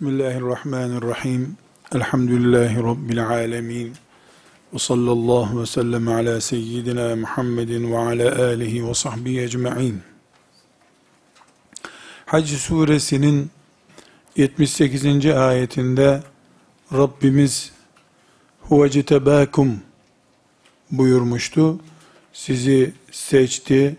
[0.00, 1.56] Bismillahirrahmanirrahim.
[1.94, 3.92] Elhamdülillahi Rabbil alemin.
[4.74, 10.02] Ve sallallahu ve sellem ala seyyidina Muhammedin ve ala alihi ve sahbihi ecma'in.
[12.26, 13.50] Hac suresinin
[14.36, 15.26] 78.
[15.26, 16.22] ayetinde
[16.92, 17.72] Rabbimiz
[18.60, 19.80] huve tebâkum
[20.90, 21.78] buyurmuştu.
[22.32, 23.96] Sizi seçti,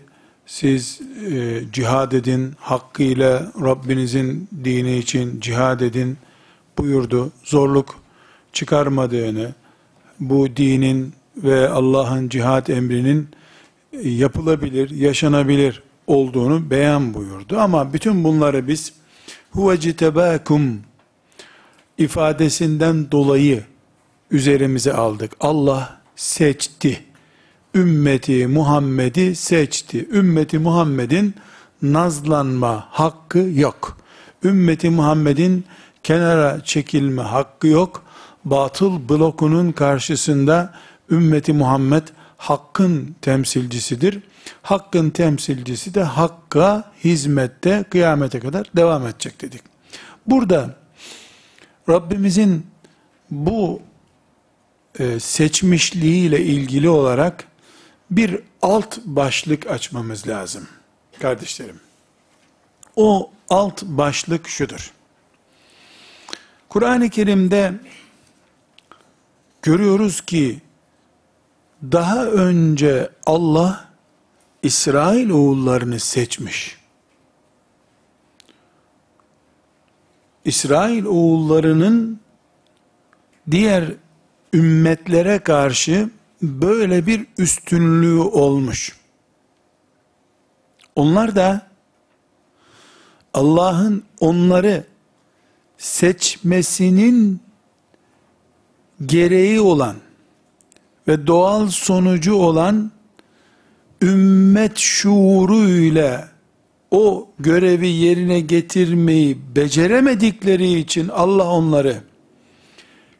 [0.52, 1.00] siz
[1.32, 6.18] e, cihad edin, hakkıyla Rabbinizin dini için cihad edin
[6.78, 7.32] buyurdu.
[7.44, 8.00] Zorluk
[8.52, 9.54] çıkarmadığını,
[10.20, 13.28] bu dinin ve Allah'ın cihad emrinin
[13.92, 17.58] e, yapılabilir, yaşanabilir olduğunu beyan buyurdu.
[17.58, 18.92] Ama bütün bunları biz
[19.50, 20.80] huve citebakum
[21.98, 23.64] ifadesinden dolayı
[24.30, 25.32] üzerimize aldık.
[25.40, 27.11] Allah seçti
[27.74, 30.08] ümmeti Muhammed'i seçti.
[30.12, 31.34] Ümmeti Muhammed'in
[31.82, 33.96] nazlanma hakkı yok.
[34.44, 35.64] Ümmeti Muhammed'in
[36.02, 38.02] kenara çekilme hakkı yok.
[38.44, 40.74] Batıl blokunun karşısında
[41.10, 44.18] ümmeti Muhammed hakkın temsilcisidir.
[44.62, 49.62] Hakkın temsilcisi de hakka hizmette kıyamete kadar devam edecek dedik.
[50.26, 50.74] Burada
[51.88, 52.66] Rabbimizin
[53.30, 53.80] bu
[54.98, 57.44] e, seçmişliğiyle ilgili olarak
[58.16, 60.68] bir alt başlık açmamız lazım.
[61.20, 61.80] Kardeşlerim.
[62.96, 64.92] O alt başlık şudur.
[66.68, 67.72] Kur'an-ı Kerim'de
[69.62, 70.60] görüyoruz ki
[71.82, 73.88] daha önce Allah
[74.62, 76.78] İsrail oğullarını seçmiş.
[80.44, 82.20] İsrail oğullarının
[83.50, 83.84] diğer
[84.54, 86.10] ümmetlere karşı
[86.42, 88.96] böyle bir üstünlüğü olmuş.
[90.96, 91.66] Onlar da
[93.34, 94.84] Allah'ın onları
[95.78, 97.40] seçmesinin
[99.06, 99.96] gereği olan
[101.08, 102.92] ve doğal sonucu olan
[104.02, 106.28] ümmet şuuruyla
[106.90, 112.02] o görevi yerine getirmeyi beceremedikleri için Allah onları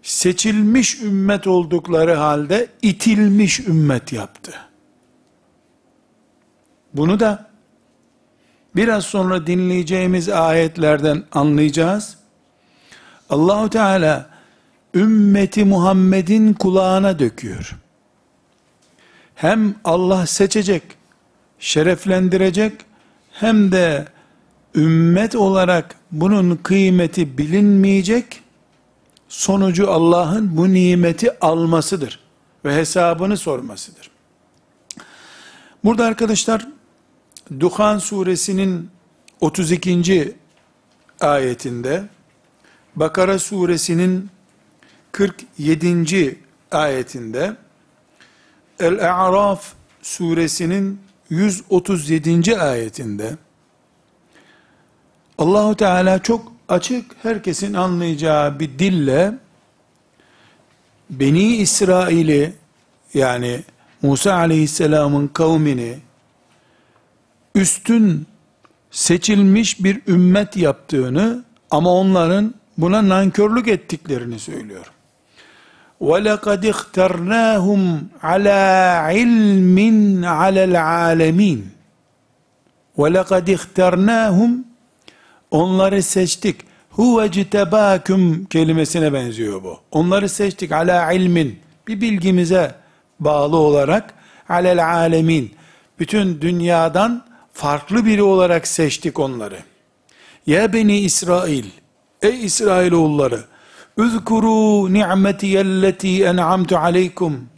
[0.02, 4.52] seçilmiş ümmet oldukları halde itilmiş ümmet yaptı.
[6.94, 7.50] Bunu da
[8.76, 12.16] biraz sonra dinleyeceğimiz ayetlerden anlayacağız.
[13.30, 14.30] Allahu Teala
[14.94, 17.76] ümmeti Muhammed'in kulağına döküyor.
[19.34, 20.82] Hem Allah seçecek,
[21.58, 22.72] şereflendirecek
[23.32, 24.06] hem de
[24.74, 28.41] ümmet olarak bunun kıymeti bilinmeyecek
[29.32, 32.20] sonucu Allah'ın bu nimeti almasıdır
[32.64, 34.10] ve hesabını sormasıdır.
[35.84, 36.68] Burada arkadaşlar
[37.60, 38.90] Duhan suresinin
[39.40, 40.36] 32.
[41.20, 42.08] ayetinde
[42.96, 44.30] Bakara suresinin
[45.12, 46.40] 47.
[46.70, 47.56] ayetinde
[48.80, 49.72] El-A'raf
[50.02, 51.00] suresinin
[51.30, 52.58] 137.
[52.58, 53.36] ayetinde
[55.38, 59.33] Allahu Teala çok açık, herkesin anlayacağı bir dille
[61.09, 62.53] Beni İsrail'i
[63.13, 63.63] yani
[64.01, 65.97] Musa aleyhisselamın kavmini
[67.55, 68.25] üstün
[68.91, 74.91] seçilmiş bir ümmet yaptığını ama onların buna nankörlük ettiklerini söylüyor.
[76.01, 77.81] وَلَقَدْ اخْتَرْنَاهُمْ
[78.29, 78.61] عَلَى
[79.09, 79.77] عِلْمٍ
[80.39, 81.61] عَلَى الْعَالَمِينَ
[82.97, 84.51] وَلَقَدْ اخْتَرْنَاهُمْ
[85.52, 86.56] Onları seçtik.
[86.90, 89.80] Huve citebâküm kelimesine benziyor bu.
[89.90, 91.58] Onları seçtik ala ilmin.
[91.88, 92.74] Bir bilgimize
[93.20, 94.14] bağlı olarak
[94.48, 95.54] alel alemin.
[95.98, 99.58] Bütün dünyadan farklı biri olarak seçtik onları.
[100.46, 101.64] Ya beni İsrail.
[102.22, 103.44] Ey İsrailoğulları.
[103.96, 107.48] Üzkuru ni'metiyelleti en'amtu aleykum.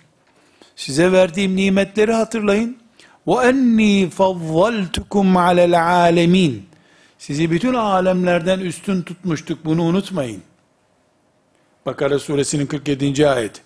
[0.76, 2.76] Size verdiğim nimetleri hatırlayın.
[3.26, 6.73] Ve enni fazzaltukum alel alemin.
[7.26, 10.42] Sizi bütün alemlerden üstün tutmuştuk bunu unutmayın.
[11.86, 13.28] Bakara suresinin 47.
[13.28, 13.62] ayet.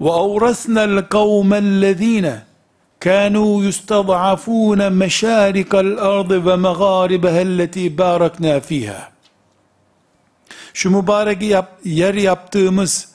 [0.00, 2.42] Avrasnal kavmellezine
[3.00, 9.12] kanu yustad'afun meşarikal ardı ve megharibaha elleti barakna fiha.
[10.74, 13.08] Şu mübarek yap, yer yaptığımız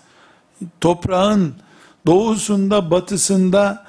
[0.81, 1.55] toprağın
[2.05, 3.85] doğusunda batısında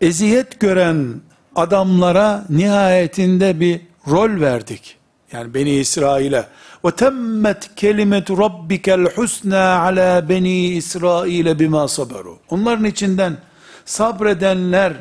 [0.00, 1.20] eziyet gören
[1.56, 4.99] adamlara nihayetinde bir rol verdik.
[5.32, 6.46] Yani Beni İsrail'e
[6.84, 12.38] ve temmet kelimetu rabbikel husna ala beni İsrail'e bima saberu.
[12.50, 13.36] Onların içinden
[13.84, 14.92] sabredenler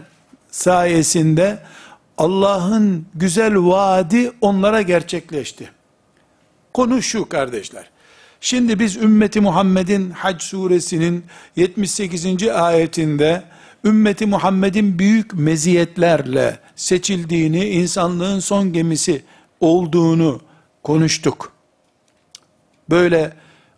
[0.52, 1.60] sayesinde
[2.18, 5.70] Allah'ın güzel vaadi onlara gerçekleşti.
[6.74, 7.00] Konu
[7.30, 7.90] kardeşler.
[8.42, 12.48] Şimdi biz ümmeti Muhammed'in Hac suresinin 78.
[12.48, 13.44] ayetinde
[13.86, 19.24] ümmeti Muhammed'in büyük meziyetlerle seçildiğini, insanlığın son gemisi
[19.60, 20.42] olduğunu
[20.84, 21.52] konuştuk.
[22.90, 23.34] Böyle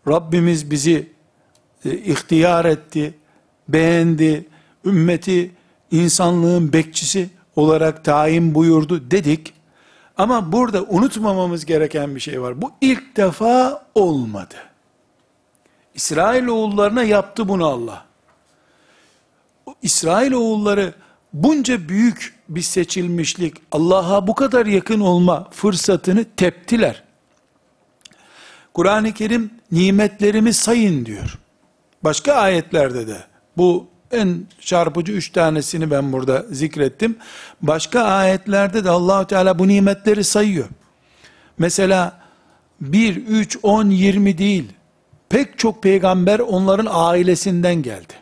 [0.08, 1.12] Rabbimiz bizi
[1.86, 3.14] e, ihtiyar etti,
[3.68, 4.46] beğendi,
[4.86, 5.52] ümmeti
[5.92, 9.54] insanlığın bekçisi olarak tayin buyurdu dedik.
[10.18, 12.62] Ama burada unutmamamız gereken bir şey var.
[12.62, 14.56] Bu ilk defa olmadı.
[15.94, 18.06] İsrail oğullarına yaptı bunu Allah.
[19.82, 20.94] İsrail oğulları
[21.34, 27.04] bunca büyük bir seçilmişlik, Allah'a bu kadar yakın olma fırsatını teptiler.
[28.74, 31.40] Kur'an-ı Kerim nimetlerimi sayın diyor.
[32.04, 33.18] Başka ayetlerde de
[33.58, 37.18] bu en çarpıcı üç tanesini ben burada zikrettim.
[37.62, 40.70] Başka ayetlerde de Allahu Teala bu nimetleri sayıyor.
[41.58, 42.20] Mesela
[42.82, 44.74] 1, 3, 10, 20 değil.
[45.30, 48.14] Pek çok peygamber onların ailesinden geldi.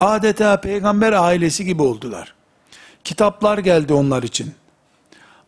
[0.00, 2.37] Adeta peygamber ailesi gibi oldular.
[3.08, 4.54] Kitaplar geldi onlar için.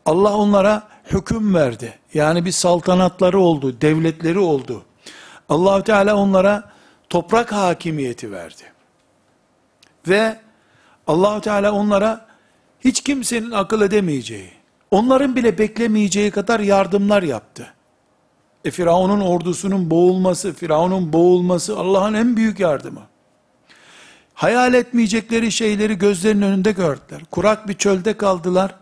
[0.06, 1.98] Allah onlara hüküm verdi.
[2.14, 4.82] Yani bir saltanatları oldu, devletleri oldu.
[5.48, 6.70] allah Teala onlara
[7.08, 8.62] toprak hakimiyeti verdi.
[10.08, 10.40] Ve
[11.06, 12.26] allah Teala onlara
[12.80, 14.50] hiç kimsenin akıl edemeyeceği,
[14.90, 17.74] onların bile beklemeyeceği kadar yardımlar yaptı.
[18.64, 23.09] E Firavun'un ordusunun boğulması, Firavun'un boğulması Allah'ın en büyük yardımı.
[24.40, 27.20] Hayal etmeyecekleri şeyleri gözlerinin önünde gördüler.
[27.30, 28.74] Kurak bir çölde kaldılar.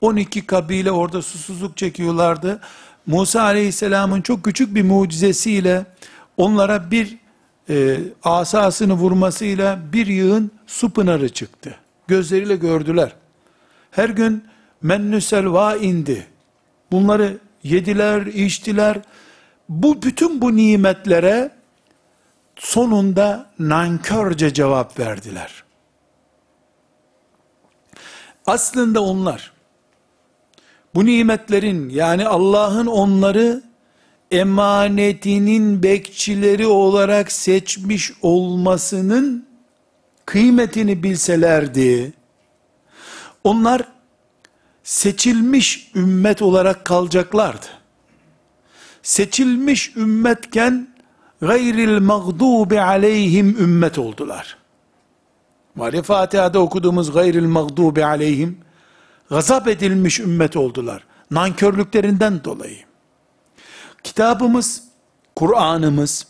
[0.00, 2.60] 12 kabile orada susuzluk çekiyorlardı.
[3.06, 5.86] Musa aleyhisselamın çok küçük bir mucizesiyle
[6.36, 7.18] onlara bir
[7.70, 11.76] e, asasını vurmasıyla bir yığın su pınarı çıktı.
[12.08, 13.12] Gözleriyle gördüler.
[13.90, 14.44] Her gün
[14.82, 16.26] mennü selva indi.
[16.92, 18.98] Bunları yediler, içtiler.
[19.68, 21.50] Bu bütün bu nimetlere
[22.56, 25.64] sonunda nankörce cevap verdiler.
[28.46, 29.52] Aslında onlar
[30.94, 33.62] bu nimetlerin yani Allah'ın onları
[34.30, 39.46] emanetinin bekçileri olarak seçmiş olmasının
[40.26, 42.12] kıymetini bilselerdi,
[43.44, 43.82] onlar
[44.82, 47.66] seçilmiş ümmet olarak kalacaklardı.
[49.02, 50.93] Seçilmiş ümmetken
[51.46, 54.56] gayril mağdubi aleyhim ümmet oldular.
[55.74, 58.58] Mali Fatiha'da okuduğumuz gayril mağdubi aleyhim
[59.30, 61.04] gazap edilmiş ümmet oldular.
[61.30, 62.78] Nankörlüklerinden dolayı.
[64.02, 64.82] Kitabımız,
[65.36, 66.26] Kur'an'ımız,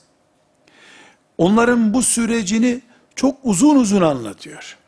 [1.39, 2.81] onların bu sürecini
[3.17, 4.79] çok uzun uzun anlatıyor.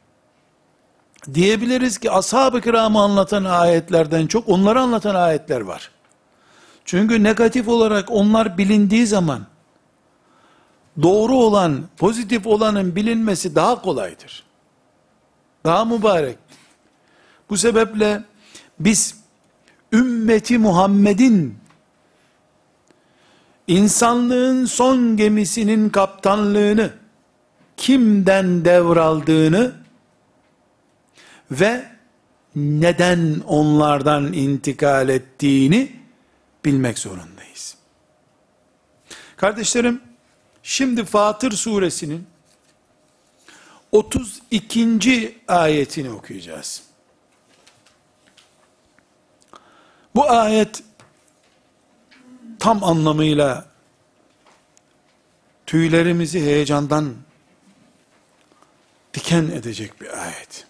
[1.35, 5.91] Diyebiliriz ki ashab-ı kiramı anlatan ayetlerden çok onları anlatan ayetler var.
[6.85, 9.47] Çünkü negatif olarak onlar bilindiği zaman,
[11.03, 14.45] doğru olan, pozitif olanın bilinmesi daha kolaydır.
[15.65, 16.39] Daha mübarek.
[17.51, 18.23] Bu sebeple
[18.81, 19.17] biz
[19.93, 21.59] ümmeti Muhammed'in
[23.67, 26.91] insanlığın son gemisinin kaptanlığını
[27.77, 29.73] kimden devraldığını
[31.51, 31.85] ve
[32.57, 35.93] neden onlardan intikal ettiğini
[36.65, 37.77] bilmek zorundayız.
[39.37, 40.01] Kardeşlerim,
[40.67, 42.27] şimdi Fatır suresinin
[43.93, 45.39] 32.
[45.49, 46.83] ayetini okuyacağız.
[50.15, 50.83] Bu ayet
[52.59, 53.67] tam anlamıyla
[55.67, 57.15] tüylerimizi heyecandan
[59.15, 60.67] diken edecek bir ayet.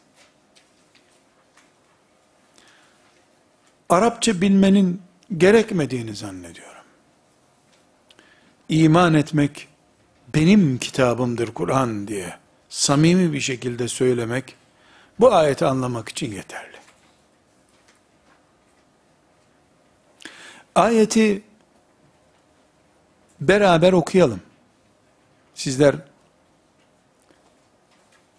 [3.89, 5.03] Arapça bilmenin
[5.37, 6.85] gerekmediğini zannediyorum.
[8.69, 9.69] İman etmek
[10.35, 14.55] benim kitabımdır Kur'an diye samimi bir şekilde söylemek
[15.21, 16.77] bu ayeti anlamak için yeterli.
[20.75, 21.43] Ayeti
[23.41, 24.41] beraber okuyalım.
[25.55, 25.97] Sizler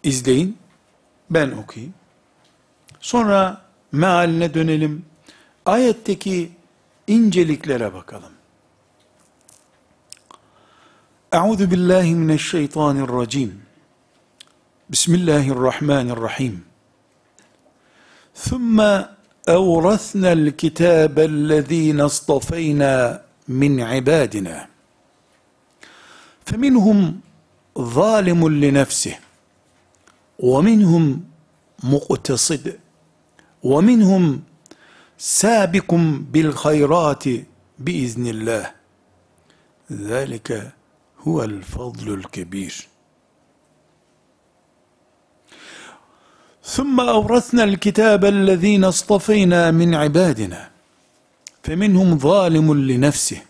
[0.04, 0.58] izleyin,
[1.30, 1.94] ben okuyayım.
[3.00, 5.06] Sonra mealine dönelim.
[5.66, 6.52] Ayetteki
[7.08, 8.37] inceliklere bakalım.
[11.38, 13.62] Euzu billahi mineşşeytanirracim.
[14.90, 16.66] Bismillahirrahmanirrahim.
[18.44, 19.18] Thumma
[19.60, 22.94] أورثنا الكتاب الذين اصطفينا
[23.62, 24.56] من عبادنا
[26.46, 27.00] فمنهم
[27.98, 29.16] ظالم لنفسه
[30.40, 31.24] ومنهم
[31.94, 32.66] مقتصد
[33.64, 34.24] ومنهم
[35.18, 35.90] سابق
[36.34, 37.26] بالخيرات
[37.86, 38.66] بإذن الله
[39.92, 40.50] ذَٰلِكَ
[41.27, 42.75] هُوَ الْفَضْلُ الْكَب۪يرُ
[46.65, 50.71] ثُمَّ أَوْرَثْنَا الْكِتَابَ الَّذ۪ينَ اصْطَفَيْنَا مِنْ عِبَادِنَا
[51.63, 53.41] فَمِنْهُمْ ظَالِمٌ لِنَفْسِهِ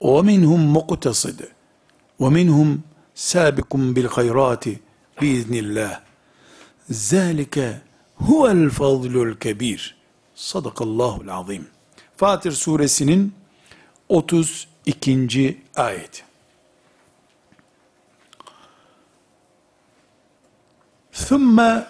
[0.00, 1.38] وَمِنْهُمْ مُقْتَصِدٌ
[2.18, 2.80] وَمِنْهُمْ
[3.14, 4.64] سَابِقٌ بِالْخَيْرَاتِ
[5.20, 5.94] بِإِذْنِ اللّٰهِ
[7.12, 7.82] ذَٰلِكَ
[8.18, 9.94] هُوَ الْفَضْلُ الْكَب۪يرُ
[10.36, 11.66] Sadakallahu azim.
[12.16, 13.34] Fatır suresinin
[14.08, 15.58] 32.
[15.76, 16.24] ayet.
[21.27, 21.87] Thumma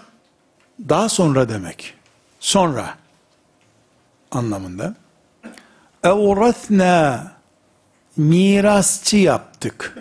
[0.89, 1.93] daha sonra demek.
[2.39, 2.95] Sonra
[4.31, 4.95] anlamında.
[6.03, 7.31] Evrathna
[8.17, 9.97] mirasçı yaptık.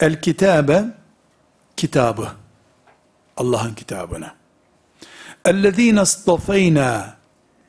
[0.00, 0.84] El kitabe
[1.76, 2.28] kitabı.
[3.36, 4.34] Allah'ın kitabına.
[5.44, 7.16] Ellezîne istafeyna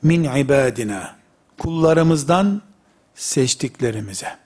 [0.02, 1.16] min ibadina.
[1.58, 2.62] Kullarımızdan
[3.14, 4.38] seçtiklerimize.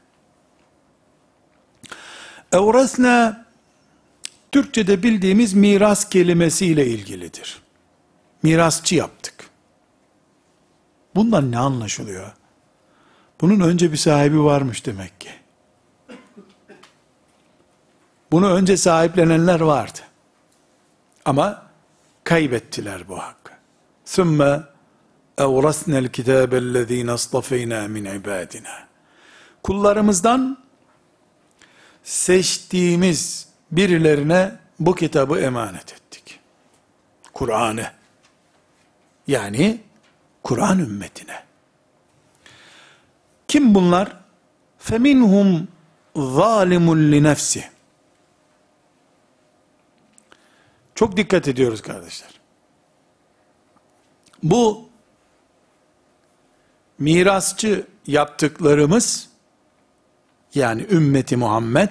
[2.52, 3.41] Evrasna
[4.51, 7.61] Türkçe'de bildiğimiz miras kelimesiyle ilgilidir.
[8.43, 9.49] Mirasçı yaptık.
[11.15, 12.31] Bundan ne anlaşılıyor?
[13.41, 15.29] Bunun önce bir sahibi varmış demek ki.
[18.31, 19.99] Bunu önce sahiplenenler vardı.
[21.25, 21.63] Ama
[22.23, 23.51] kaybettiler bu hakkı.
[24.05, 24.63] Sümme
[25.37, 28.87] اَوْرَسْنَا الْكِتَابَ الَّذ۪ينَ اصْطَفَيْنَا مِنْ عِبَادِنَا
[29.63, 30.57] Kullarımızdan
[32.03, 36.39] seçtiğimiz birilerine bu kitabı emanet ettik.
[37.33, 37.91] Kur'an'ı.
[39.27, 39.81] Yani
[40.43, 41.43] Kur'an ümmetine.
[43.47, 44.17] Kim bunlar?
[44.79, 45.65] فَمِنْهُمْ
[46.15, 47.63] ظَالِمٌ لِنَفْسِ
[50.95, 52.29] Çok dikkat ediyoruz kardeşler.
[54.43, 54.89] Bu
[56.99, 59.29] mirasçı yaptıklarımız
[60.55, 61.89] yani ümmeti Muhammed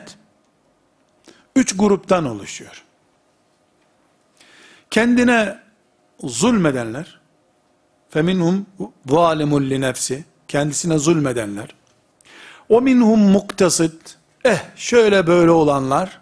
[1.55, 2.83] üç gruptan oluşuyor.
[4.91, 5.59] Kendine
[6.23, 7.19] zulmedenler
[8.09, 8.65] feminhum
[9.09, 11.75] zalimun li nefsi kendisine zulmedenler
[12.69, 16.21] o minhum muktasit eh şöyle böyle olanlar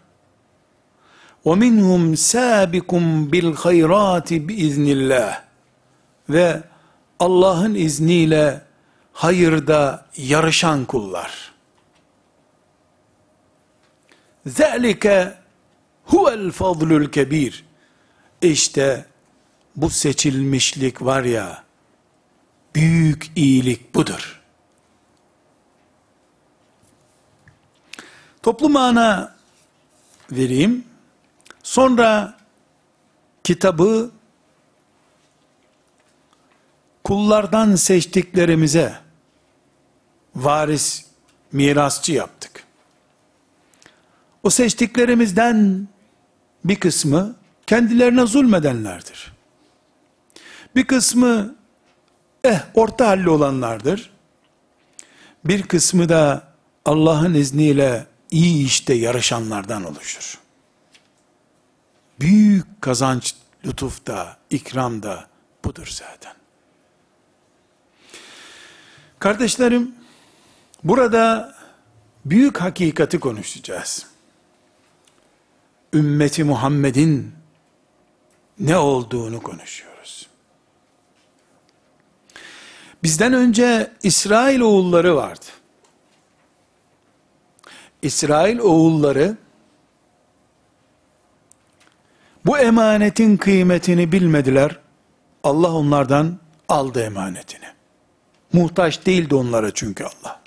[1.43, 5.41] o minhum sabikum bil hayrati biiznillah
[6.29, 6.63] ve
[7.19, 8.61] Allah'ın izniyle
[9.13, 11.48] hayırda yarışan kullar.
[14.49, 15.33] Zalike
[16.05, 17.65] huvel fadlul kebir.
[18.41, 19.05] İşte
[19.75, 21.63] bu seçilmişlik var ya,
[22.75, 24.41] büyük iyilik budur.
[28.43, 29.35] Toplu mana
[30.31, 30.85] vereyim.
[31.63, 32.37] Sonra
[33.43, 34.11] kitabı
[37.03, 38.99] kullardan seçtiklerimize
[40.35, 41.05] varis,
[41.51, 42.58] mirasçı yaptık.
[44.43, 45.87] O seçtiklerimizden
[46.65, 47.35] bir kısmı
[47.67, 49.33] kendilerine zulmedenlerdir.
[50.75, 51.55] Bir kısmı
[52.43, 54.11] eh orta halli olanlardır.
[55.45, 56.43] Bir kısmı da
[56.85, 60.39] Allah'ın izniyle iyi işte yarışanlardan oluşur.
[62.19, 65.27] Büyük kazanç lütufta, ikramda
[65.63, 66.33] budur zaten.
[69.19, 69.95] Kardeşlerim,
[70.83, 71.55] Burada
[72.25, 74.05] büyük hakikati konuşacağız.
[75.93, 77.33] Ümmeti Muhammed'in
[78.59, 80.27] ne olduğunu konuşuyoruz.
[83.03, 85.45] Bizden önce İsrail oğulları vardı.
[88.01, 89.37] İsrail oğulları
[92.45, 94.79] bu emanetin kıymetini bilmediler.
[95.43, 97.65] Allah onlardan aldı emanetini.
[98.53, 100.38] Muhtaç değildi onlara çünkü Allah.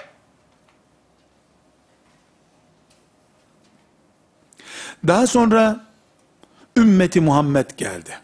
[5.06, 5.86] Daha sonra
[6.76, 8.18] ümmeti Muhammed geldi.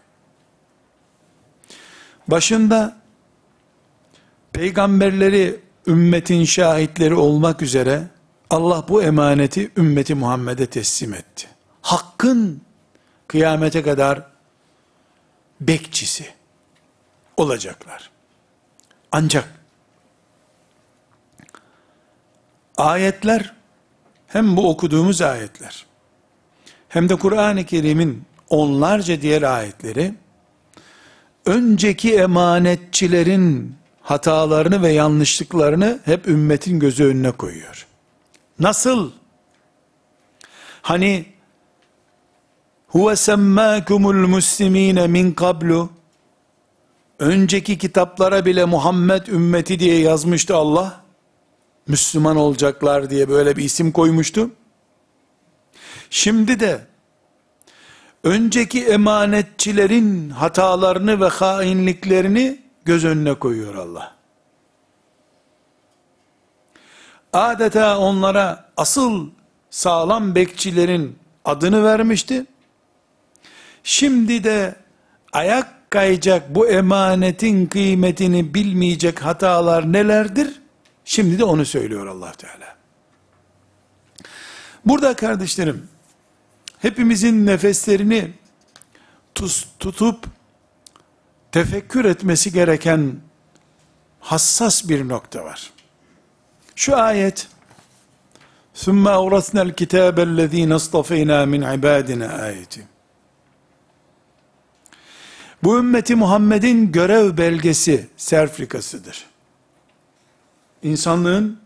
[2.29, 2.97] Başında
[4.53, 8.03] peygamberleri ümmetin şahitleri olmak üzere
[8.51, 11.49] Allah bu emaneti ümmeti Muhammed'e teslim etti.
[11.83, 12.63] Hakkın
[13.29, 14.23] kıyamete kadar
[15.61, 16.27] bekçisi
[17.37, 18.11] olacaklar.
[19.13, 19.55] Ancak
[22.77, 23.55] ayetler
[24.27, 25.88] hem bu okuduğumuz ayetler
[26.89, 30.15] hem de Kur'an-ı Kerim'in onlarca diğer ayetleri
[31.47, 37.87] önceki emanetçilerin hatalarını ve yanlışlıklarını hep ümmetin gözü önüne koyuyor.
[38.59, 39.11] Nasıl?
[40.83, 41.27] Hani
[42.87, 45.91] huve semmâkumul muslimîne min kablu
[47.19, 51.01] önceki kitaplara bile Muhammed ümmeti diye yazmıştı Allah.
[51.89, 54.51] Müslüman olacaklar diye böyle bir isim koymuştu.
[56.11, 56.81] Şimdi de
[58.25, 64.15] önceki emanetçilerin hatalarını ve hainliklerini göz önüne koyuyor Allah.
[67.33, 69.31] Adeta onlara asıl
[69.71, 72.47] sağlam bekçilerin adını vermişti.
[73.83, 74.75] Şimdi de
[75.33, 80.63] ayak kayacak bu emanetin kıymetini bilmeyecek hatalar nelerdir?
[81.05, 82.78] Şimdi de onu söylüyor Allah Teala.
[84.88, 85.88] Burada kardeşlerim,
[86.80, 88.32] hepimizin nefeslerini
[89.36, 90.26] tuz, tutup
[91.52, 93.16] tefekkür etmesi gereken
[94.20, 95.72] hassas bir nokta var.
[96.76, 97.48] Şu ayet
[98.76, 102.88] ثُمَّ أَوْرَثْنَا الْكِتَابَ الَّذ۪ينَ اصْطَفَيْنَا مِنْ عِبَادِنَا ayeti.
[105.64, 109.26] Bu ümmeti Muhammed'in görev belgesi, serfrikasıdır.
[110.84, 111.60] İnsanlığın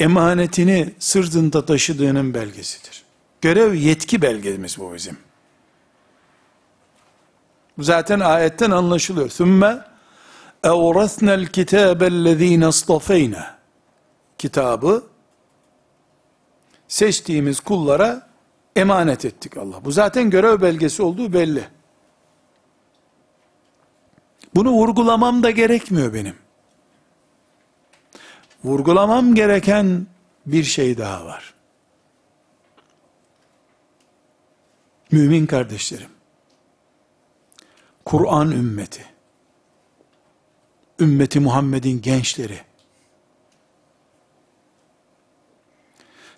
[0.00, 3.02] emanetini sırtında taşıdığının belgesidir.
[3.40, 5.18] Görev yetki belgemiz bu bizim.
[7.78, 9.28] Zaten ayetten anlaşılıyor.
[9.28, 9.82] ثُمَّ
[10.64, 13.44] اَوْرَثْنَا الْكِتَابَ الَّذ۪ينَ اصْطَفَيْنَا
[14.38, 15.04] Kitabı
[16.88, 18.28] seçtiğimiz kullara
[18.76, 19.84] emanet ettik Allah.
[19.84, 21.68] Bu zaten görev belgesi olduğu belli.
[24.54, 26.36] Bunu vurgulamam da gerekmiyor benim.
[28.63, 30.07] Vurgulamam gereken
[30.45, 31.53] bir şey daha var.
[35.11, 36.09] Mümin kardeşlerim,
[38.05, 39.05] Kur'an ümmeti,
[40.99, 42.59] ümmeti Muhammed'in gençleri,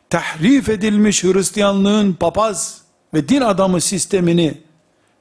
[0.10, 2.82] tahrif edilmiş Hristiyanlığın papaz
[3.14, 4.62] ve din adamı sistemini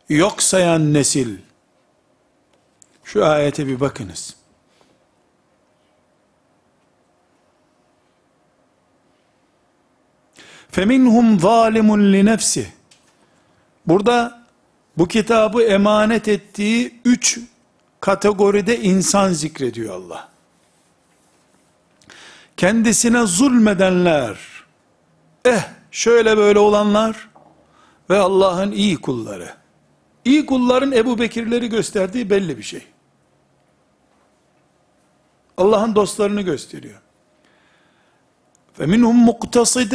[0.09, 1.39] yok sayan nesil,
[3.05, 4.42] şu ayete bir bakınız.
[10.72, 12.66] فَمِنْهُمْ ظَالِمٌ لِنَفْسِهِ
[13.88, 14.44] Burada
[14.98, 17.40] bu kitabı emanet ettiği üç
[18.00, 20.30] kategoride insan zikrediyor Allah.
[22.58, 24.38] Kendisine zulmedenler,
[25.46, 27.30] eh şöyle böyle olanlar
[28.10, 29.54] ve Allah'ın iyi kulları.
[30.26, 32.88] İyi kulların Ebu Bekirleri gösterdiği belli bir şey.
[35.58, 37.02] Allah'ın dostlarını gösteriyor.
[38.80, 39.94] Ve minhum muktasid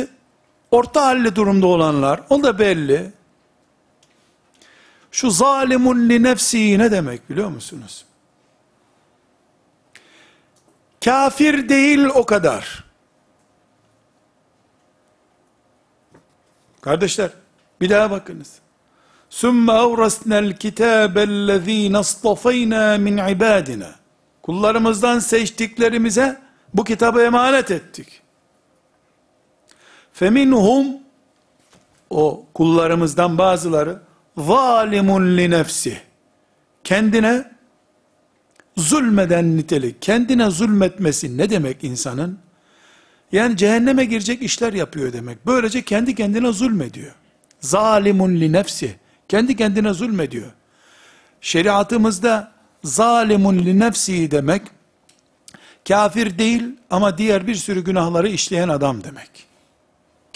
[0.72, 3.12] orta halli durumda olanlar, o da belli.
[5.12, 8.06] Şu zalimun li nefsi ne demek biliyor musunuz?
[11.06, 12.84] Kafir değil o kadar.
[16.82, 17.30] Kardeşler,
[17.82, 18.60] bir daha bakınız.
[19.30, 23.96] Sümme evrasnel kitabellezîne astafayna min ibadina.
[24.44, 26.42] Kullarımızdan seçtiklerimize
[26.74, 28.22] bu kitabı emanet ettik.
[30.20, 30.88] Feminhum
[32.10, 34.00] o kullarımızdan bazıları
[34.38, 35.98] zalimun li nefsi.
[36.84, 37.52] Kendine
[38.78, 42.40] zulmeden nitelik kendine zulmetmesi ne demek insanın?
[43.32, 45.46] Yani cehenneme girecek işler yapıyor demek.
[45.46, 47.16] Böylece kendi kendine zulmediyor.
[47.60, 48.96] Zalimun li nefsi
[49.28, 50.52] kendi kendine zulmediyor.
[51.42, 52.52] Şeriatımızda
[52.84, 54.62] zalimun li nefsi demek
[55.88, 59.47] kafir değil ama diğer bir sürü günahları işleyen adam demek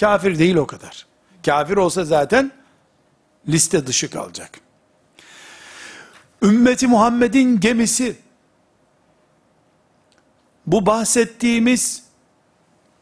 [0.02, 1.06] Kafir değil o kadar.
[1.46, 2.52] Kafir olsa zaten
[3.48, 4.60] liste dışı kalacak.
[6.44, 8.16] Ümmeti Muhammed'in gemisi
[10.68, 12.04] bu bahsettiğimiz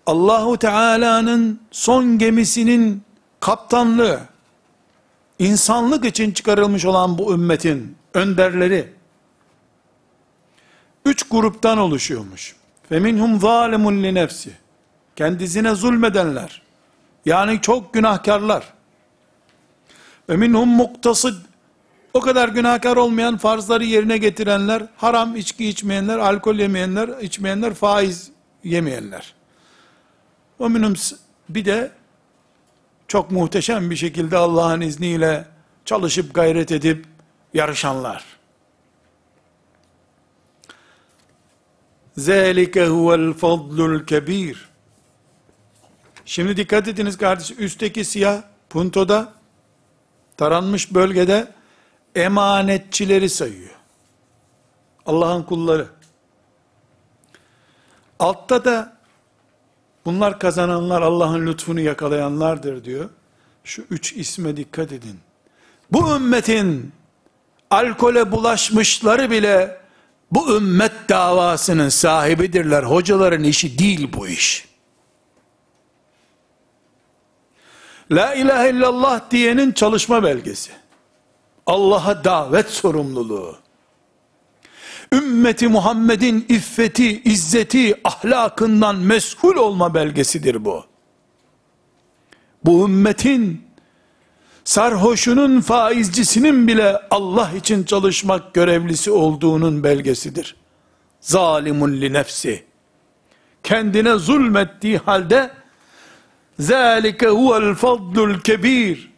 [0.05, 3.03] Allahu Teala'nın son gemisinin
[3.39, 4.19] kaptanlığı
[5.39, 8.93] insanlık için çıkarılmış olan bu ümmetin önderleri
[11.05, 12.55] üç gruptan oluşuyormuş.
[12.89, 14.51] Feminhum zalimun li nefsi.
[15.15, 16.68] Kendisine zulmedenler.
[17.25, 18.73] Yani çok günahkarlar.
[20.29, 21.35] Ve minhum muktasid.
[22.13, 28.31] O kadar günahkar olmayan farzları yerine getirenler, haram içki içmeyenler, alkol yemeyenler, içmeyenler, faiz
[28.63, 29.33] yemeyenler.
[30.59, 30.93] O minhum
[31.49, 31.91] bir de
[33.07, 35.45] çok muhteşem bir şekilde Allah'ın izniyle
[35.85, 37.05] çalışıp gayret edip
[37.53, 38.25] yarışanlar.
[42.17, 44.68] Zalike huvel fadlul kebir.
[46.29, 49.33] Şimdi dikkat ediniz kardeşim, üstteki siyah puntoda,
[50.37, 51.51] taranmış bölgede
[52.15, 53.75] emanetçileri sayıyor.
[55.05, 55.87] Allah'ın kulları.
[58.19, 58.97] Altta da
[60.05, 63.09] bunlar kazananlar Allah'ın lütfunu yakalayanlardır diyor.
[63.63, 65.19] Şu üç isme dikkat edin.
[65.91, 66.91] Bu ümmetin
[67.69, 69.81] alkole bulaşmışları bile
[70.31, 72.83] bu ümmet davasının sahibidirler.
[72.83, 74.68] Hocaların işi değil bu iş.
[78.11, 80.71] La ilahe illallah diyenin çalışma belgesi.
[81.65, 83.57] Allah'a davet sorumluluğu.
[85.13, 90.85] Ümmeti Muhammed'in iffeti, izzeti, ahlakından mesul olma belgesidir bu.
[92.65, 93.65] Bu ümmetin
[94.63, 100.55] sarhoşunun faizcisinin bile Allah için çalışmak görevlisi olduğunun belgesidir.
[101.21, 102.63] Zalimun li nefsi.
[103.63, 105.51] Kendine zulmettiği halde
[106.59, 109.11] zâlike huvel fadlul kebir.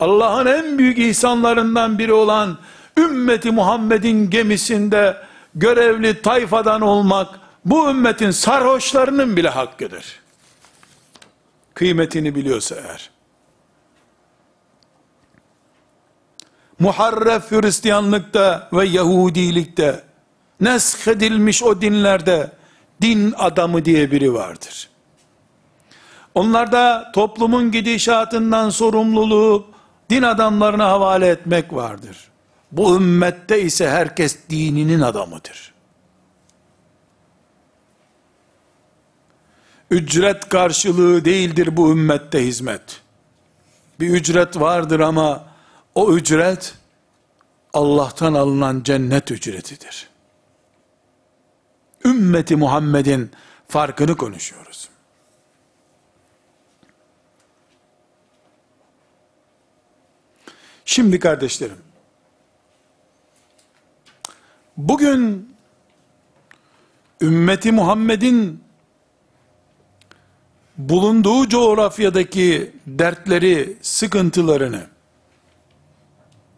[0.00, 2.58] Allah'ın en büyük ihsanlarından biri olan
[2.98, 5.16] ümmeti Muhammed'in gemisinde
[5.54, 10.20] görevli tayfadan olmak bu ümmetin sarhoşlarının bile hakkıdır.
[11.74, 13.10] Kıymetini biliyorsa eğer.
[16.78, 20.04] muharref Hristiyanlıkta ve Yahudilikte
[20.60, 22.52] nesk edilmiş o dinlerde
[23.02, 24.88] din adamı diye biri vardır.
[26.36, 29.66] Onlarda toplumun gidişatından sorumluluğu
[30.10, 32.28] din adamlarına havale etmek vardır.
[32.72, 35.74] Bu ümmette ise herkes dininin adamıdır.
[39.90, 43.00] Ücret karşılığı değildir bu ümmette hizmet.
[44.00, 45.44] Bir ücret vardır ama
[45.94, 46.74] o ücret
[47.72, 50.08] Allah'tan alınan cennet ücretidir.
[52.04, 53.30] Ümmeti Muhammed'in
[53.68, 54.95] farkını konuşuyoruz.
[60.86, 61.78] Şimdi kardeşlerim,
[64.76, 65.54] bugün
[67.22, 68.64] ümmeti Muhammed'in
[70.78, 74.86] bulunduğu coğrafyadaki dertleri, sıkıntılarını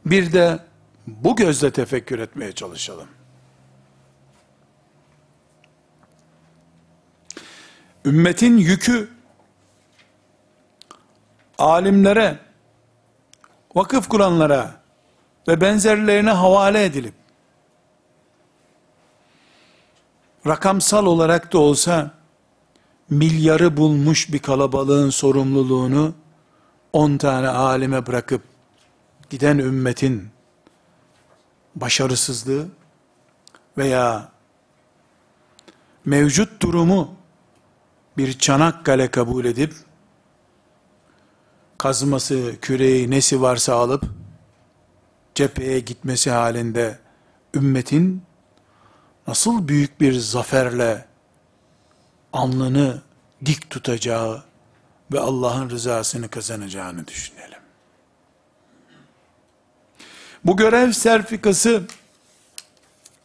[0.07, 0.59] bir de
[1.07, 3.09] bu gözle tefekkür etmeye çalışalım.
[8.05, 9.09] Ümmetin yükü
[11.59, 12.48] alimlere,
[13.79, 14.81] vakıf kuranlara
[15.49, 17.15] ve benzerlerine havale edilip
[20.47, 22.11] rakamsal olarak da olsa
[23.11, 26.15] milyarı bulmuş bir kalabalığın sorumluluğunu
[26.93, 28.43] 10 tane alime bırakıp
[29.31, 30.29] giden ümmetin
[31.77, 32.69] başarısızlığı
[33.79, 34.29] veya
[36.05, 37.15] mevcut durumu
[38.17, 39.75] bir Çanakkale kabul edip
[41.79, 44.05] kazması, küreği, nesi varsa alıp
[45.35, 46.99] cepheye gitmesi halinde
[47.55, 48.23] ümmetin
[49.27, 51.05] nasıl büyük bir zaferle
[52.33, 53.03] alnını
[53.45, 54.45] dik tutacağı
[55.13, 57.59] ve Allah'ın rızasını kazanacağını düşünelim.
[60.45, 61.83] Bu görev serfikası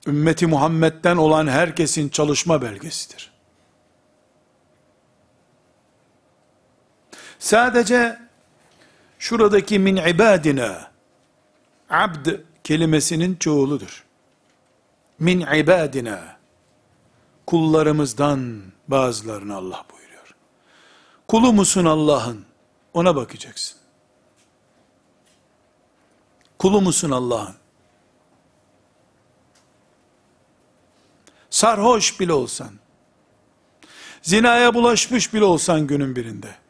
[0.08, 3.34] ümmeti Muhammed'den olan herkesin çalışma belgesidir.
[7.40, 8.23] Sadece
[9.24, 10.92] şuradaki min ibadina
[11.90, 12.28] abd
[12.64, 14.06] kelimesinin çoğuludur.
[15.20, 16.38] Min ibadina
[17.48, 20.36] kullarımızdan bazılarını Allah buyuruyor.
[21.28, 22.46] Kulu musun Allah'ın?
[22.94, 23.78] Ona bakacaksın.
[26.60, 27.56] Kulu musun Allah'ın?
[31.50, 32.72] Sarhoş bile olsan,
[34.22, 36.63] zinaya bulaşmış bile olsan günün birinde,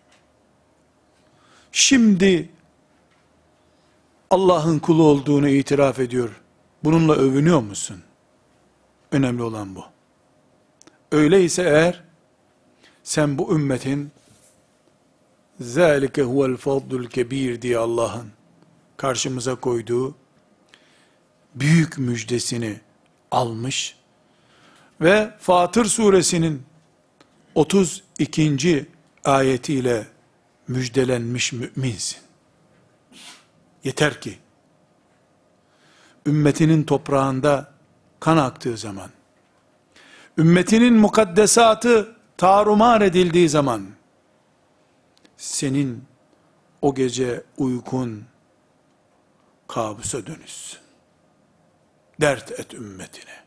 [1.73, 2.49] şimdi
[4.31, 6.41] Allah'ın kulu olduğunu itiraf ediyor.
[6.85, 8.03] Bununla övünüyor musun?
[9.13, 9.85] Önemli olan bu.
[11.13, 12.05] Öyleyse eğer,
[13.03, 14.11] sen bu ümmetin,
[15.61, 18.31] ذَٰلِكَ هُوَ الْفَضْلُ الْكَب۪يرِ diye Allah'ın,
[18.97, 20.15] karşımıza koyduğu
[21.55, 22.81] büyük müjdesini
[23.31, 23.97] almış
[25.01, 26.63] ve Fatır suresinin
[27.55, 28.87] 32.
[29.25, 30.07] ayetiyle
[30.68, 32.20] müjdelenmiş müminsin.
[33.84, 34.40] Yeter ki
[36.26, 37.74] ümmetinin toprağında
[38.20, 39.10] kan aktığı zaman,
[40.38, 43.90] ümmetinin mukaddesatı tarumar edildiği zaman,
[45.38, 46.04] senin
[46.82, 48.26] o gece uykun
[49.68, 50.80] kabusa dönüşsün.
[52.22, 53.44] Dert et ümmetine.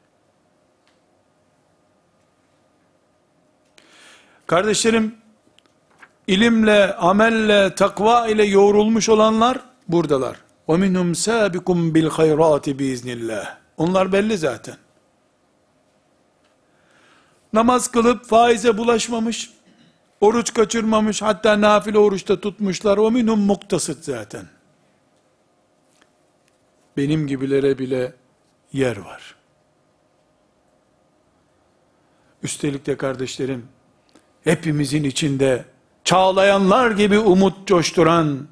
[4.47, 5.17] Kardeşlerim,
[6.28, 10.38] ilimle, amelle, takva ile yoğrulmuş olanlar buradalar.
[10.68, 13.44] وَمِنْهُمْ سَابِكُمْ بِالْخَيْرَاتِ بِاِذْنِ
[13.78, 14.76] Onlar belli zaten.
[17.54, 19.50] Namaz kılıp faize bulaşmamış,
[20.22, 22.98] oruç kaçırmamış, hatta nafile oruçta tutmuşlar.
[22.98, 24.46] وَمِنْهُمْ muktasıt zaten
[26.98, 28.14] benim gibilere bile
[28.74, 29.36] yer var.
[32.44, 33.68] Üstelik de kardeşlerim,
[34.44, 35.66] hepimizin içinde
[36.07, 38.49] çağlayanlar gibi umut coşturan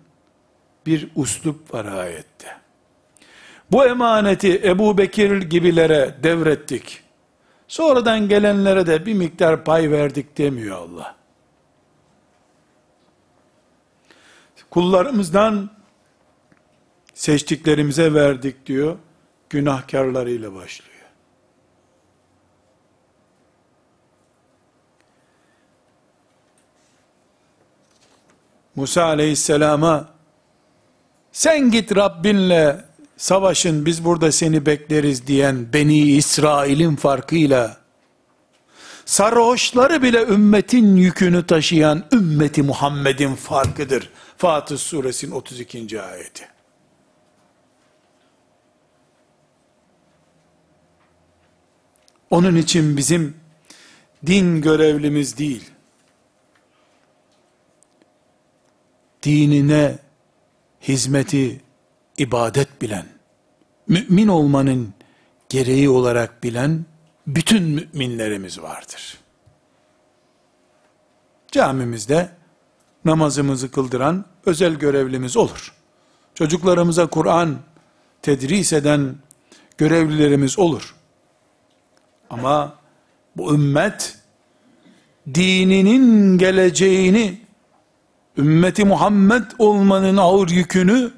[0.87, 2.57] bir uslup var ayette.
[3.71, 7.01] Bu emaneti Ebu Bekir gibilere devrettik.
[7.69, 11.17] Sonradan gelenlere de bir miktar pay verdik demiyor Allah.
[14.71, 15.71] Kullarımızdan
[17.15, 18.97] seçtiklerimize verdik diyor.
[19.51, 20.94] Günahkarlarıyla başlıyor.
[28.77, 30.09] Musa aleyhisselama
[31.33, 32.85] sen git Rabbinle
[33.17, 37.77] savaşın biz burada seni bekleriz diyen Beni İsrail'in farkıyla
[39.07, 44.11] sarhoşları bile ümmetin yükünü taşıyan ümmeti Muhammed'in farkıdır.
[44.37, 46.03] Fatih suresinin 32.
[46.03, 46.49] ayeti.
[52.31, 53.37] Onun için bizim
[54.27, 55.71] din görevlimiz değil,
[59.25, 59.99] dinine
[60.83, 61.61] hizmeti
[62.19, 63.07] ibadet bilen,
[63.89, 64.95] mümin olmanın
[65.49, 66.85] gereği olarak bilen
[67.27, 69.19] bütün müminlerimiz vardır.
[71.53, 72.31] Camimizde
[73.05, 75.75] namazımızı kıldıran özel görevlimiz olur.
[76.35, 77.59] Çocuklarımıza Kur'an
[78.23, 79.17] tedris eden
[79.79, 80.95] görevlilerimiz olur.
[82.31, 82.79] Ama
[83.37, 84.19] bu ümmet
[85.35, 87.44] dininin geleceğini
[88.39, 91.13] ümmeti Muhammed olmanın ağır yükünü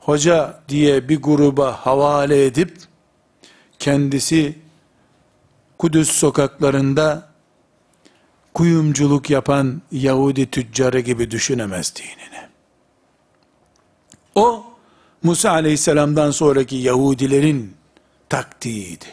[0.00, 2.78] hoca diye bir gruba havale edip
[3.78, 4.58] kendisi
[5.78, 7.28] Kudüs sokaklarında
[8.54, 12.48] kuyumculuk yapan Yahudi tüccarı gibi düşünemez dinini.
[14.34, 14.64] O
[15.22, 17.76] Musa aleyhisselamdan sonraki Yahudilerin
[18.28, 19.06] taktiğiydi.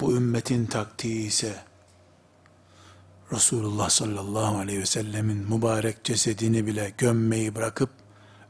[0.00, 1.54] Bu ümmetin taktiği ise
[3.32, 7.90] Resulullah sallallahu aleyhi ve sellemin mübarek cesedini bile gömmeyi bırakıp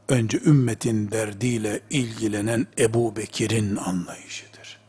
[0.09, 4.79] önce ümmetin derdiyle ilgilenen Ebu Bekir'in anlayışıdır.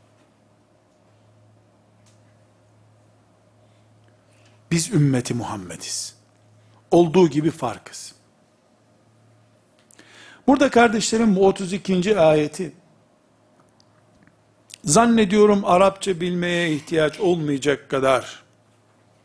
[4.71, 6.17] Biz ümmeti Muhammediz.
[6.91, 8.15] Olduğu gibi farkız.
[10.47, 12.19] Burada kardeşlerim bu 32.
[12.19, 12.73] ayeti
[14.85, 18.43] zannediyorum Arapça bilmeye ihtiyaç olmayacak kadar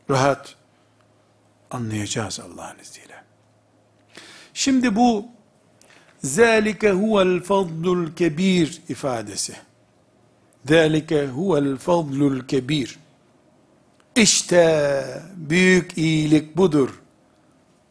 [0.09, 0.56] rahat
[1.71, 3.23] anlayacağız Allah'ın izniyle.
[4.53, 5.25] Şimdi bu
[6.23, 9.55] zâlike huvel fadlul kebir ifadesi.
[10.65, 12.99] Zâlike huvel fadlul kebir.
[14.15, 15.03] İşte
[15.35, 17.01] büyük iyilik budur.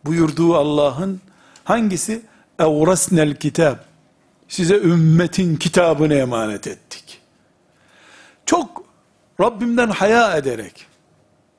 [0.04, 1.20] Buyurduğu Allah'ın
[1.64, 2.22] hangisi?
[2.58, 3.76] Evrasnel kitab.
[4.48, 7.20] Size ümmetin kitabını emanet ettik.
[8.46, 8.84] Çok
[9.40, 10.86] Rabbimden haya ederek,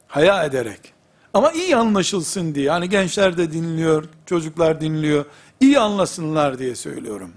[0.08, 0.94] haya ederek,
[1.35, 5.25] ama iyi anlaşılsın diye, hani gençler de dinliyor, çocuklar dinliyor,
[5.61, 7.33] iyi anlasınlar diye söylüyorum.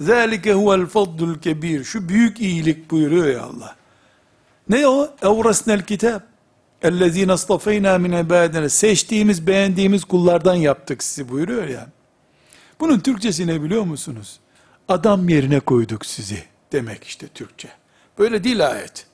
[0.00, 3.76] ذَٰلِكَ هُوَ الْفَضُّ الْكَب۪يرِ Şu büyük iyilik buyuruyor ya Allah.
[4.68, 5.04] Ne o?
[5.22, 6.20] اَوْرَسْنَا الْكِتَابِ
[6.82, 11.86] اَلَّذ۪ينَ اصْطَفَيْنَا مِنْ عِبَادِنَا Seçtiğimiz, beğendiğimiz kullardan yaptık sizi buyuruyor ya.
[12.80, 14.40] Bunun Türkçesi ne biliyor musunuz?
[14.88, 17.68] Adam yerine koyduk sizi demek işte Türkçe.
[18.18, 19.06] Böyle değil ayet.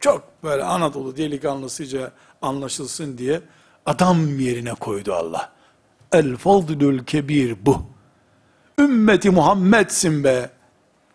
[0.00, 3.41] Çok böyle Anadolu delikanlısıca anlaşılsın diye
[3.85, 5.51] adam yerine koydu Allah.
[6.11, 7.83] El fadlül kebir bu.
[8.79, 10.49] Ümmeti Muhammed'sin be.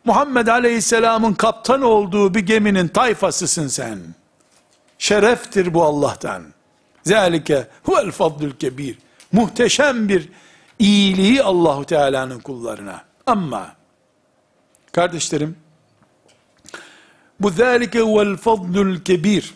[0.04, 3.98] Muhammed Aleyhisselam'ın kaptan olduğu bir geminin tayfasısın sen.
[4.98, 6.42] Şereftir bu Allah'tan.
[7.04, 8.98] Zalike huvel fadlül kebir.
[9.32, 10.28] Muhteşem bir
[10.78, 13.04] iyiliği Allahu Teala'nın kullarına.
[13.26, 13.72] Ama
[14.92, 15.56] kardeşlerim
[17.40, 19.54] bu zalike huvel fadlül kebir.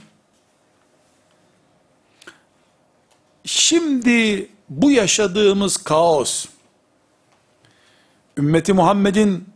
[3.99, 6.45] Şimdi bu yaşadığımız kaos,
[8.37, 9.49] ümmeti Muhammed'in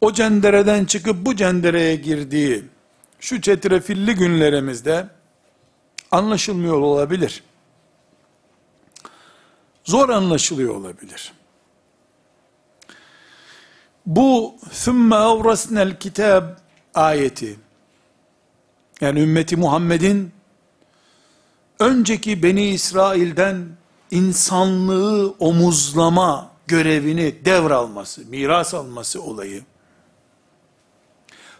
[0.00, 2.64] o cendereden çıkıp bu cendereye girdiği
[3.20, 5.08] şu çetrefilli günlerimizde
[6.10, 7.42] anlaşılmıyor olabilir.
[9.84, 11.32] Zor anlaşılıyor olabilir.
[14.06, 16.44] Bu ثُمَّ اَوْرَسْنَا الْكِتَابِ
[16.94, 17.56] ayeti,
[19.00, 20.32] yani ümmeti Muhammed'in
[21.81, 23.67] önceki Beni İsrail'den
[24.11, 29.63] insanlığı omuzlama görevini devralması, miras alması olayı,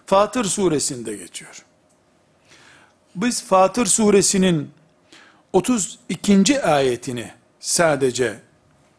[0.06, 1.66] Fatır suresinde geçiyor.
[3.16, 4.72] Biz Fatır suresinin
[5.54, 6.62] 32.
[6.62, 8.40] ayetini sadece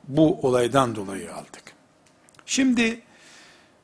[0.08, 1.62] bu olaydan dolayı aldık.
[2.46, 3.02] Şimdi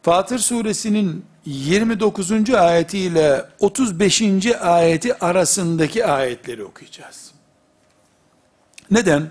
[0.02, 2.50] Fatır suresinin 29.
[2.50, 4.22] ayeti ile 35.
[4.60, 7.32] ayeti arasındaki ayetleri okuyacağız.
[8.90, 9.30] Neden?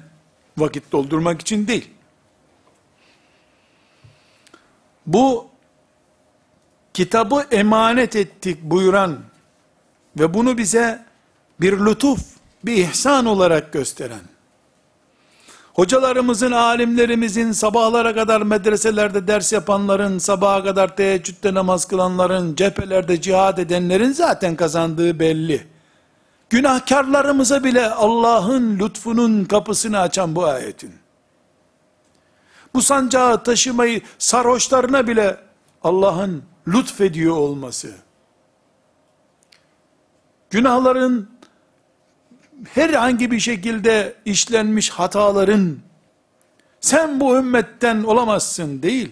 [0.57, 1.89] Vakit doldurmak için değil.
[5.05, 5.47] Bu
[6.93, 9.19] kitabı emanet ettik buyuran
[10.19, 11.05] ve bunu bize
[11.61, 12.19] bir lütuf,
[12.63, 14.23] bir ihsan olarak gösteren,
[15.77, 24.11] hocalarımızın, alimlerimizin, sabahlara kadar medreselerde ders yapanların, sabaha kadar teheccüde namaz kılanların, cephelerde cihad edenlerin
[24.11, 25.67] zaten kazandığı belli.
[26.49, 30.93] Günahkarlarımıza bile Allah'ın lütfunun kapısını açan bu ayetin.
[32.73, 35.37] Bu sancağı taşımayı sarhoşlarına bile
[35.83, 37.91] Allah'ın lütfediyor olması.
[40.49, 41.29] Günahların
[42.73, 45.77] herhangi bir şekilde işlenmiş hataların
[46.81, 49.11] sen bu ümmetten olamazsın değil.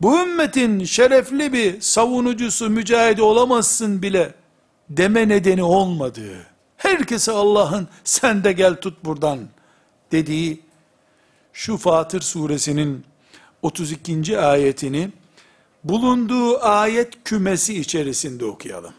[0.00, 4.34] Bu ümmetin şerefli bir savunucusu, mücahidi olamazsın bile
[4.90, 6.46] deme nedeni olmadığı,
[6.76, 9.38] herkese Allah'ın sen de gel tut buradan
[10.12, 10.60] dediği
[11.52, 13.04] şu Fatır suresinin
[13.62, 14.38] 32.
[14.38, 15.10] ayetini
[15.84, 18.94] bulunduğu ayet kümesi içerisinde okuyalım.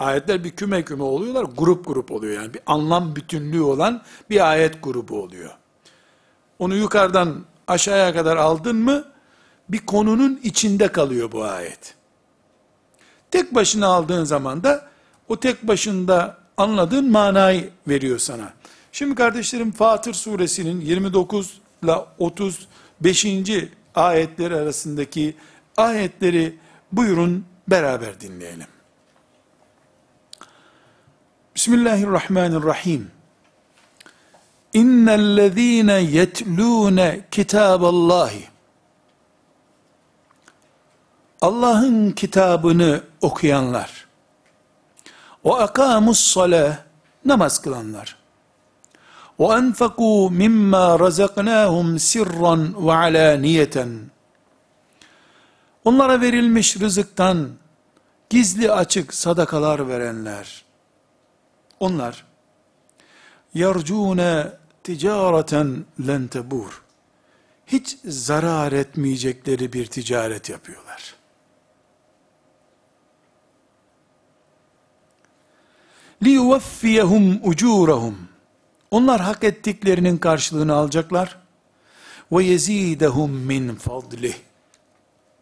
[0.00, 2.54] Ayetler bir küme küme oluyorlar, grup grup oluyor yani.
[2.54, 5.50] Bir anlam bütünlüğü olan bir ayet grubu oluyor.
[6.58, 9.04] Onu yukarıdan aşağıya kadar aldın mı,
[9.68, 11.94] bir konunun içinde kalıyor bu ayet.
[13.30, 14.88] Tek başına aldığın zaman da,
[15.28, 18.52] o tek başında anladığın manayı veriyor sana.
[18.92, 23.26] Şimdi kardeşlerim Fatır suresinin 29 ile 35.
[23.94, 25.34] ayetleri arasındaki
[25.76, 26.56] ayetleri
[26.92, 28.66] buyurun beraber dinleyelim.
[31.56, 33.10] Bismillahirrahmanirrahim.
[34.72, 38.48] İnnellezîne yetlûne kitâballâhi.
[41.40, 44.06] Allah'ın kitabını okuyanlar.
[45.44, 46.76] Ve akâmus salâh.
[47.24, 48.16] Namaz kılanlar.
[49.40, 54.00] Ve enfekû mimma razaknâhum sirran ve alâniyeten.
[55.84, 57.48] Onlara verilmiş rızıktan
[58.30, 60.69] gizli açık sadakalar verenler
[61.80, 62.24] onlar
[63.54, 64.52] yarcune
[64.84, 66.82] ticareten len tebur.
[67.66, 71.14] Hiç zarar etmeyecekleri bir ticaret yapıyorlar.
[76.22, 78.28] Li yuvaffiyehum ucurahum.
[78.90, 81.38] Onlar hak ettiklerinin karşılığını alacaklar.
[82.32, 84.34] Ve yezidehum min fadlih.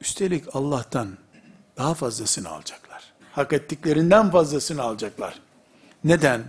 [0.00, 1.08] Üstelik Allah'tan
[1.76, 3.12] daha fazlasını alacaklar.
[3.32, 5.40] Hak ettiklerinden fazlasını alacaklar.
[6.04, 6.44] Neden?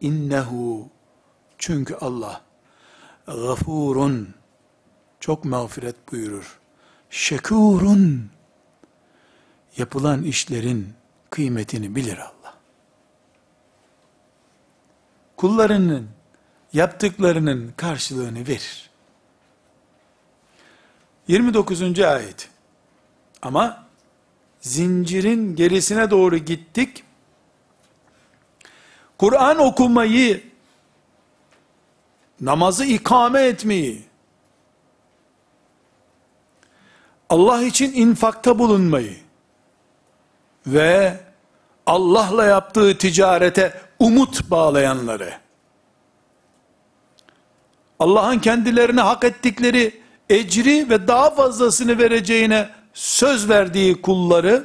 [0.00, 0.88] İnnehu
[1.58, 2.40] çünkü Allah
[3.26, 4.34] gafurun
[5.20, 6.58] çok mağfiret buyurur.
[7.10, 8.30] Şekurun
[9.76, 10.94] yapılan işlerin
[11.30, 12.54] kıymetini bilir Allah.
[15.36, 16.08] Kullarının
[16.72, 18.90] yaptıklarının karşılığını verir.
[21.28, 22.00] 29.
[22.00, 22.50] ayet.
[23.42, 23.86] Ama
[24.60, 27.04] zincirin gerisine doğru gittik.
[29.18, 30.42] Kur'an okumayı,
[32.40, 34.02] namazı ikame etmeyi,
[37.28, 39.16] Allah için infakta bulunmayı
[40.66, 41.20] ve
[41.86, 45.34] Allah'la yaptığı ticarete umut bağlayanları,
[47.98, 54.64] Allah'ın kendilerine hak ettikleri ecri ve daha fazlasını vereceğine söz verdiği kulları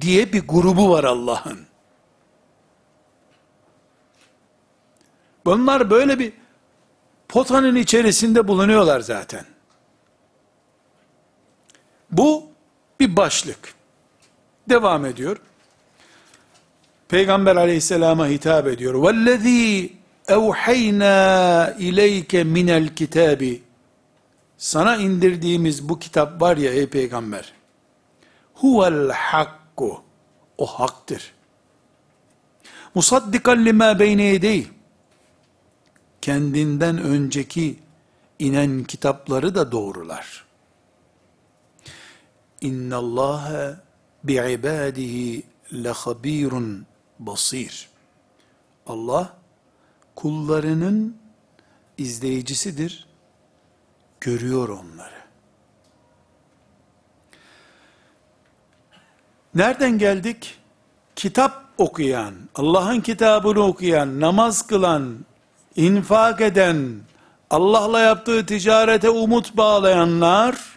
[0.00, 1.69] diye bir grubu var Allah'ın.
[5.45, 6.33] Bunlar böyle bir
[7.27, 9.45] potanın içerisinde bulunuyorlar zaten.
[12.11, 12.43] Bu
[12.99, 13.75] bir başlık.
[14.69, 15.37] Devam ediyor.
[17.07, 18.93] Peygamber aleyhisselama hitap ediyor.
[18.93, 19.89] وَالَّذ۪ي
[20.27, 21.15] اَوْحَيْنَا
[21.77, 23.59] اِلَيْكَ مِنَ الْكِتَابِ
[24.57, 27.53] Sana indirdiğimiz bu kitap var ya ey peygamber.
[28.53, 30.01] Huvel hakku.
[30.57, 31.33] O haktır.
[32.95, 34.65] Musaddikan lima beyne yedeyh
[36.22, 37.78] kendinden önceki
[38.38, 40.44] inen kitapları da doğrular.
[42.60, 43.76] İnna Allah
[44.24, 45.42] bi ibadihi
[45.72, 46.86] lehabirun
[47.18, 47.88] basir.
[48.86, 49.36] Allah
[50.16, 51.16] kullarının
[51.98, 53.06] izleyicisidir.
[54.20, 55.20] Görüyor onları.
[59.54, 60.58] Nereden geldik?
[61.16, 65.18] Kitap okuyan, Allah'ın kitabını okuyan, namaz kılan,
[65.76, 67.00] infak eden,
[67.50, 70.70] Allah'la yaptığı ticarete umut bağlayanlar,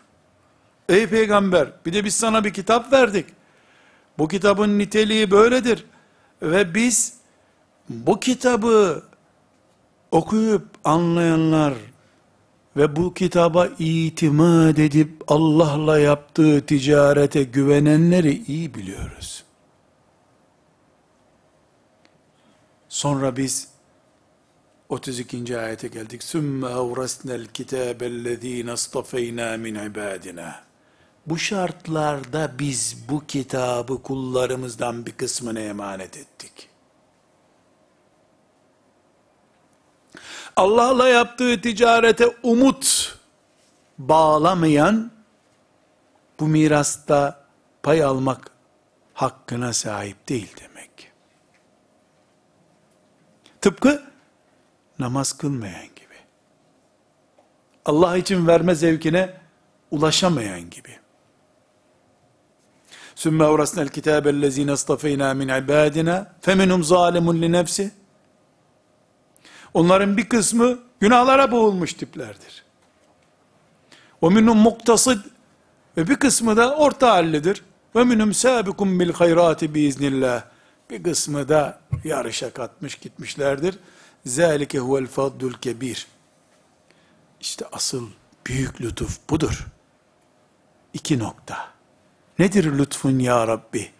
[0.90, 3.26] Ey peygamber bir de biz sana bir kitap verdik.
[4.18, 5.86] Bu kitabın niteliği böyledir.
[6.42, 7.14] Ve biz
[7.90, 9.04] bu kitabı
[10.12, 11.74] okuyup anlayanlar
[12.78, 19.44] ve bu kitaba itimat edip Allah'la yaptığı ticarete güvenenleri iyi biliyoruz.
[22.90, 23.73] Sonra biz
[24.94, 25.60] 32.
[25.60, 26.24] ayete geldik.
[26.24, 30.64] Sümme evrasnel kitabellezine astafeyna min ibadina.
[31.26, 36.70] Bu şartlarda biz bu kitabı kullarımızdan bir kısmına emanet ettik.
[40.56, 43.18] Allah'la yaptığı ticarete umut
[43.98, 45.12] bağlamayan
[46.40, 47.46] bu mirasta
[47.84, 48.52] pay almak
[49.14, 51.12] hakkına sahip değil demek.
[53.62, 54.13] Tıpkı
[55.04, 56.18] namaz kılmayan gibi.
[57.86, 59.34] Allah için verme zevkine
[59.92, 61.00] ulaşamayan gibi.
[63.16, 67.92] Sümme uğrasnel kitabellezine astafeyna min ibadina feminhum zalimun li nefsi
[69.74, 72.64] Onların bir kısmı günahlara boğulmuş tiplerdir.
[74.22, 75.20] O minhum muktasid
[75.98, 77.64] ve bir kısmı da orta hallidir.
[78.34, 80.44] Sabikum bil hayrati biiznillah.
[80.90, 83.80] Bir kısmı da yarışa katmış gitmişlerdir.
[84.26, 86.08] Zalike huvel fadlul kebir.
[87.42, 88.08] İşte asıl
[88.48, 89.68] büyük lütuf budur.
[90.94, 91.58] İki nokta.
[92.40, 93.92] Nedir lütfun ya Rabbi?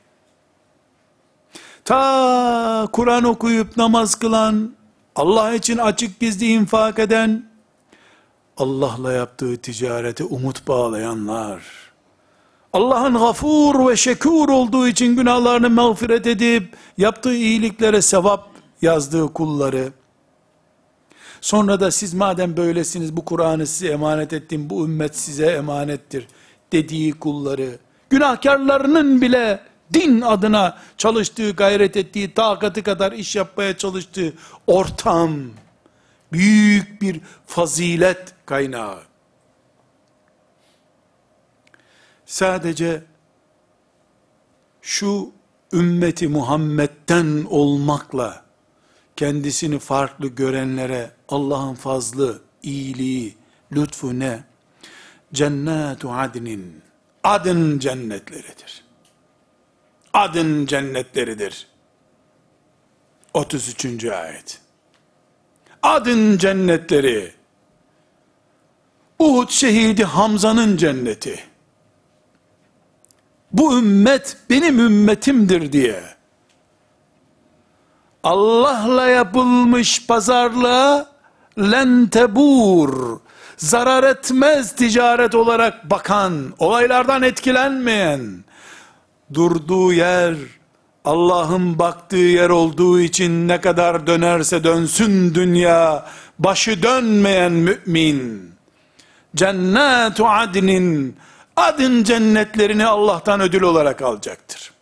[1.86, 4.74] Ta Kur'an okuyup namaz kılan,
[5.16, 7.46] Allah için açık gizli infak eden,
[8.58, 11.64] Allah'la yaptığı ticarete umut bağlayanlar,
[12.74, 18.50] Allah'ın gafur ve şekur olduğu için günahlarını mağfiret edip, yaptığı iyiliklere sevap
[18.82, 19.92] yazdığı kulları,
[21.44, 26.28] sonra da siz madem böylesiniz, bu Kur'an'ı size emanet ettim, bu ümmet size emanettir,
[26.72, 27.78] dediği kulları,
[28.10, 29.60] günahkarlarının bile
[29.94, 34.34] din adına çalıştığı, gayret ettiği, takatı kadar iş yapmaya çalıştığı
[34.68, 35.40] ortam,
[36.32, 39.00] büyük bir fazilet kaynağı.
[42.26, 43.04] Sadece
[44.82, 45.32] şu
[45.74, 48.43] ümmeti Muhammed'den olmakla
[49.24, 53.36] kendisini farklı görenlere Allah'ın fazlı, iyiliği,
[53.72, 54.44] lütfu ne?
[55.34, 56.82] Cennetu adnin,
[57.24, 58.84] adın cennetleridir
[60.14, 61.68] adın cennetleridir.
[63.34, 64.06] 33.
[64.06, 64.60] ayet.
[65.84, 67.34] Adın cennetleri.
[69.20, 71.40] Uhud şehidi Hamza'nın cenneti.
[73.52, 76.04] Bu ümmet benim ümmetimdir diye.
[78.24, 81.06] Allah'la yapılmış pazarlığa
[81.60, 83.20] lentebur
[83.58, 88.44] zarar etmez ticaret olarak bakan, olaylardan etkilenmeyen,
[89.34, 90.36] durduğu yer,
[91.06, 96.06] Allah'ın baktığı yer olduğu için ne kadar dönerse dönsün dünya,
[96.40, 98.52] başı dönmeyen mümin,
[99.36, 101.18] cennetu adnin,
[101.56, 104.74] adın cennetlerini Allah'tan ödül olarak alacaktır.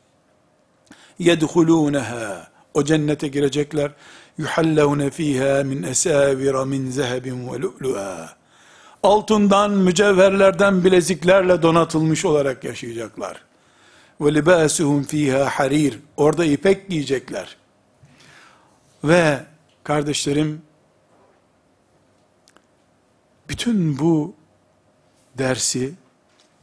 [1.20, 3.92] Yedhulûneha, o cennete girecekler,
[4.38, 8.30] yuhallevne fiha min esavira min zehebin ve lu'lu'a.
[9.04, 13.42] Altından, mücevherlerden bileziklerle donatılmış olarak yaşayacaklar
[14.22, 16.00] ve libasuhum fiha harir.
[16.18, 17.58] Orada ipek giyecekler.
[19.04, 19.40] Ve
[19.84, 20.62] kardeşlerim
[23.50, 24.36] bütün bu
[25.38, 25.94] dersi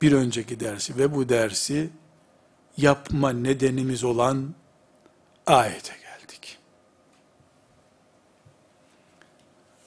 [0.03, 1.91] bir önceki dersi ve bu dersi
[2.77, 4.55] yapma nedenimiz olan
[5.47, 6.59] ayete geldik.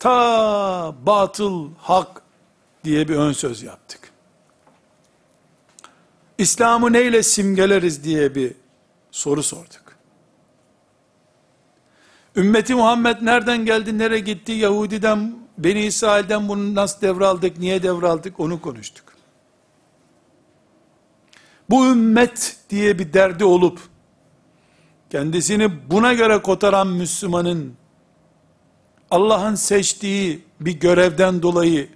[0.01, 2.21] Ta batıl hak
[2.83, 4.11] diye bir ön söz yaptık.
[6.37, 8.53] İslam'ı neyle simgeleriz diye bir
[9.11, 9.95] soru sorduk.
[12.35, 18.61] Ümmeti Muhammed nereden geldi, nereye gitti, Yahudi'den, Beni İsrail'den bunu nasıl devraldık, niye devraldık onu
[18.61, 19.05] konuştuk.
[21.69, 23.79] Bu ümmet diye bir derdi olup,
[25.09, 27.80] kendisini buna göre kotaran Müslümanın,
[29.11, 31.89] Allah'ın seçtiği bir görevden dolayı,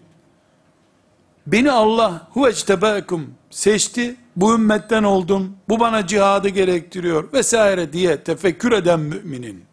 [1.47, 8.99] beni Allah huvectebekum seçti, bu ümmetten oldum, bu bana cihadı gerektiriyor vesaire diye tefekkür eden
[8.99, 9.65] müminin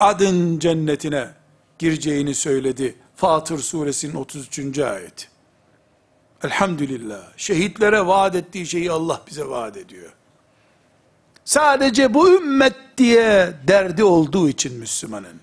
[0.00, 1.28] adın cennetine
[1.78, 2.94] gireceğini söyledi.
[3.16, 4.78] Fatır suresinin 33.
[4.78, 5.28] ayeti.
[6.44, 7.22] Elhamdülillah.
[7.36, 10.12] Şehitlere vaat ettiği şeyi Allah bize vaat ediyor.
[11.44, 15.40] Sadece bu ümmet diye derdi olduğu için Müslümanın.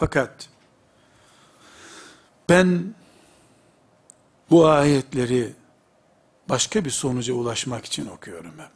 [0.00, 0.48] Fakat
[2.48, 2.94] ben
[4.50, 5.52] Bu ayetleri
[6.48, 8.70] başka bir sonuca ulaşmak için okuyorum hep.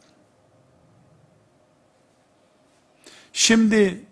[3.33, 4.05] Şimdi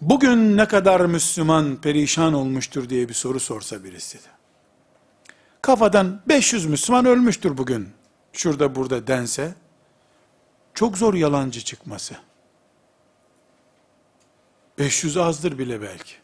[0.00, 4.28] bugün ne kadar Müslüman perişan olmuştur diye bir soru sorsa birisi de.
[5.62, 7.88] Kafadan 500 Müslüman ölmüştür bugün.
[8.32, 9.54] Şurada burada dense
[10.74, 12.31] çok zor yalancı çıkması.
[14.78, 16.14] 500 azdır bile belki.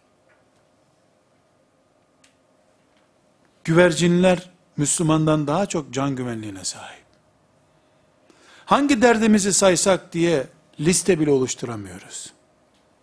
[3.64, 7.04] Güvercinler Müslümandan daha çok can güvenliğine sahip.
[8.64, 10.46] Hangi derdimizi saysak diye
[10.80, 12.32] liste bile oluşturamıyoruz.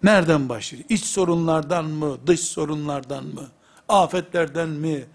[0.03, 0.83] Nereden başlıyor?
[0.89, 3.49] İç sorunlardan mı, dış sorunlardan mı,
[3.89, 5.05] afetlerden mi,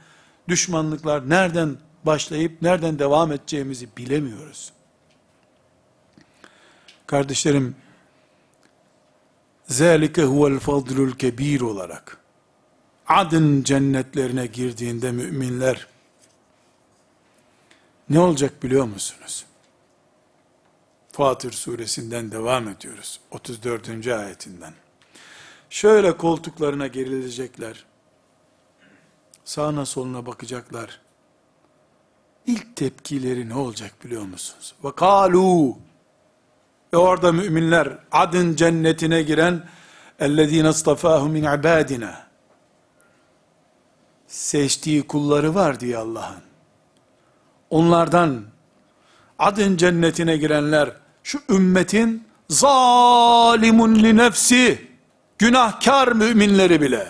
[0.48, 4.72] düşmanlıklar nereden başlayıp nereden devam edeceğimizi bilemiyoruz.
[7.06, 7.76] Kardeşlerim,
[9.70, 12.18] zâlike huvel fadlul kebir olarak,
[13.06, 15.86] adın cennetlerine girdiğinde müminler,
[18.10, 19.44] ne olacak biliyor musunuz?
[21.12, 23.20] Fatır suresinden devam ediyoruz.
[23.30, 24.06] 34.
[24.06, 24.74] ayetinden.
[25.70, 27.84] Şöyle koltuklarına gerilecekler.
[29.44, 31.00] Sağına soluna bakacaklar.
[32.46, 34.74] İlk tepkileri ne olacak biliyor musunuz?
[34.84, 35.76] Ve kalu
[36.93, 39.63] ve orada müminler adın cennetine giren
[40.19, 42.25] اَلَّذ۪ينَ اصْطَفَاهُ min ibadina
[44.27, 46.41] seçtiği kulları var diye Allah'ın.
[47.69, 48.43] Onlardan
[49.39, 50.89] adın cennetine girenler
[51.23, 54.87] şu ümmetin zalimun li nefsi
[55.37, 57.07] günahkar müminleri bile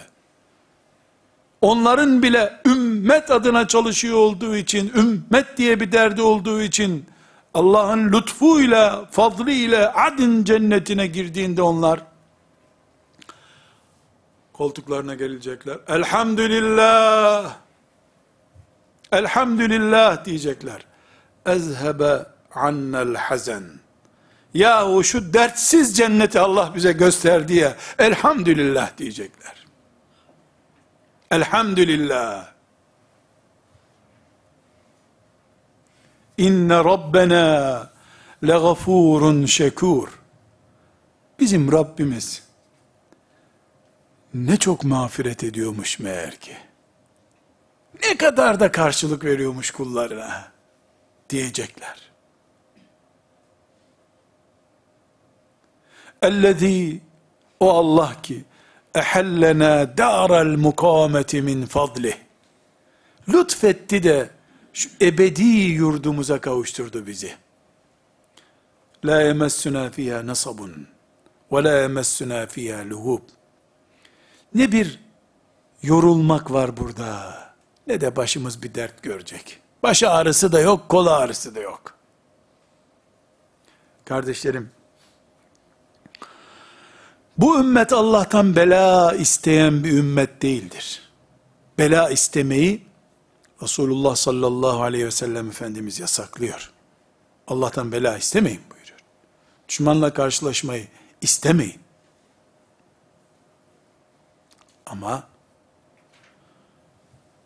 [1.62, 7.06] onların bile ümmet adına çalışıyor olduğu için ümmet diye bir derdi olduğu için
[7.55, 12.01] Allah'ın lütfuyla fadlıyla adın cennetine girdiğinde onlar
[14.53, 15.79] koltuklarına gelecekler.
[15.89, 17.57] Elhamdülillah
[19.13, 20.87] Elhamdülillah diyecekler.
[21.47, 23.65] Ezhebe annel hazen.
[24.55, 27.77] Yahu şu dertsiz cenneti Allah bize gösterdi ya.
[27.99, 29.67] Elhamdülillah diyecekler.
[31.31, 32.47] Elhamdülillah.
[36.41, 37.91] İnne Rabbena
[38.45, 40.09] legafurun şekur.
[41.41, 42.43] Bizim Rabbimiz
[44.35, 46.57] ne çok mağfiret ediyormuş meğer ki.
[48.03, 50.53] Ne kadar da karşılık veriyormuş kullarına
[51.31, 52.11] diyecekler.
[56.23, 57.01] Ellezî
[57.61, 58.45] o Allah ki
[58.95, 62.15] ehellena daral mukameti min fadlih.
[63.29, 64.40] Lütfetti de
[64.73, 67.35] şu ebedi yurdumuza kavuşturdu bizi.
[69.05, 70.87] La yemessuna fiha nasabun
[71.53, 73.23] ve la yemessuna fiha luhub.
[74.55, 75.01] Ne bir
[75.83, 77.37] yorulmak var burada,
[77.87, 79.61] ne de başımız bir dert görecek.
[79.83, 81.95] Baş ağrısı da yok, kol ağrısı da yok.
[84.05, 84.71] Kardeşlerim,
[87.39, 91.11] bu ümmet Allah'tan bela isteyen bir ümmet değildir.
[91.79, 92.90] Bela istemeyi
[93.63, 96.73] Resulullah sallallahu aleyhi ve sellem Efendimiz yasaklıyor.
[97.47, 98.99] Allah'tan bela istemeyin buyuruyor.
[99.69, 100.89] Düşmanla karşılaşmayı
[101.21, 101.81] istemeyin.
[104.87, 105.29] Ama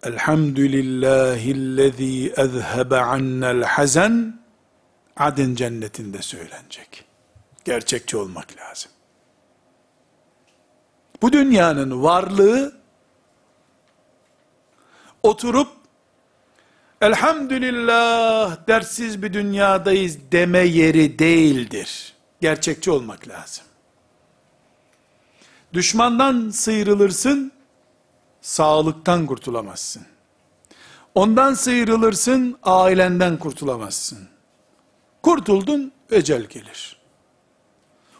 [0.03, 4.41] Elhamdülillahillezî ezhebe annel hazen
[5.17, 7.05] adın cennetinde söylenecek.
[7.65, 8.91] Gerçekçi olmak lazım.
[11.23, 12.77] Bu dünyanın varlığı
[15.23, 15.84] oturup
[17.01, 22.15] elhamdülillah dersiz bir dünyadayız deme yeri değildir.
[22.41, 23.65] Gerçekçi olmak lazım.
[25.73, 27.53] Düşmandan sıyrılırsın,
[28.41, 30.03] sağlıktan kurtulamazsın.
[31.15, 34.29] Ondan sıyrılırsın, ailenden kurtulamazsın.
[35.23, 36.97] Kurtuldun, ecel gelir.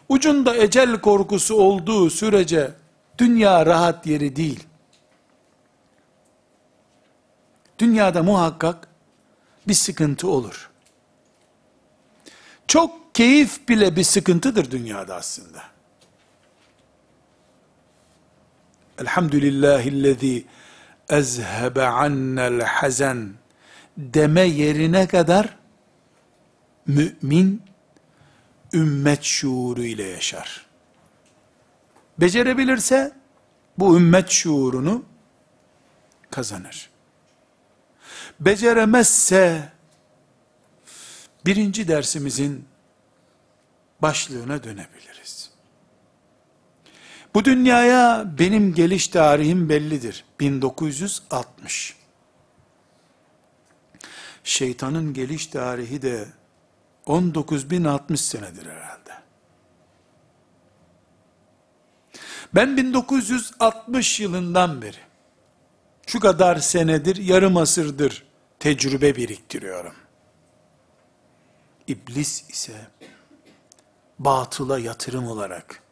[0.09, 2.71] Ucunda ecel korkusu olduğu sürece,
[3.17, 4.63] dünya rahat yeri değil.
[7.79, 8.87] Dünyada muhakkak
[9.67, 10.69] bir sıkıntı olur.
[12.67, 15.63] Çok keyif bile bir sıkıntıdır dünyada aslında.
[18.99, 20.45] Elhamdülillahillezî
[21.09, 23.33] ezhebe annel hazen
[23.97, 25.57] deme yerine kadar
[26.87, 27.61] mümin
[28.73, 30.65] ümmet şuuru ile yaşar.
[32.17, 33.11] Becerebilirse
[33.77, 35.03] bu ümmet şuurunu
[36.31, 36.94] kazanır.
[38.39, 39.71] Beceremezse
[41.45, 42.65] birinci dersimizin
[44.01, 45.51] başlığına dönebiliriz.
[47.33, 50.25] Bu dünyaya benim geliş tarihim bellidir.
[50.39, 51.95] 1960.
[54.43, 56.27] şeytanın geliş tarihi de
[57.07, 59.11] 19.060 senedir herhalde.
[62.55, 65.04] Ben 1960 yılından beri
[66.05, 68.25] şu kadar senedir, yarım asırdır
[68.59, 69.95] tecrübe biriktiriyorum.
[71.87, 72.87] İblis ise
[74.19, 75.83] batıla yatırım olarak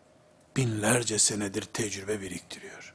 [0.57, 2.93] binlerce senedir tecrübe biriktiriyor.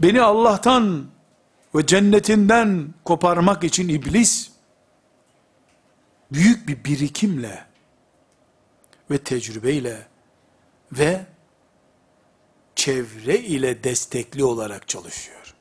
[0.00, 1.06] Beni Allah'tan
[1.74, 4.50] ve cennetinden koparmak için iblis
[6.32, 7.66] büyük bir birikimle
[9.10, 10.06] ve tecrübeyle
[10.92, 11.26] ve
[12.78, 15.54] çevre ile destekli olarak çalışıyor.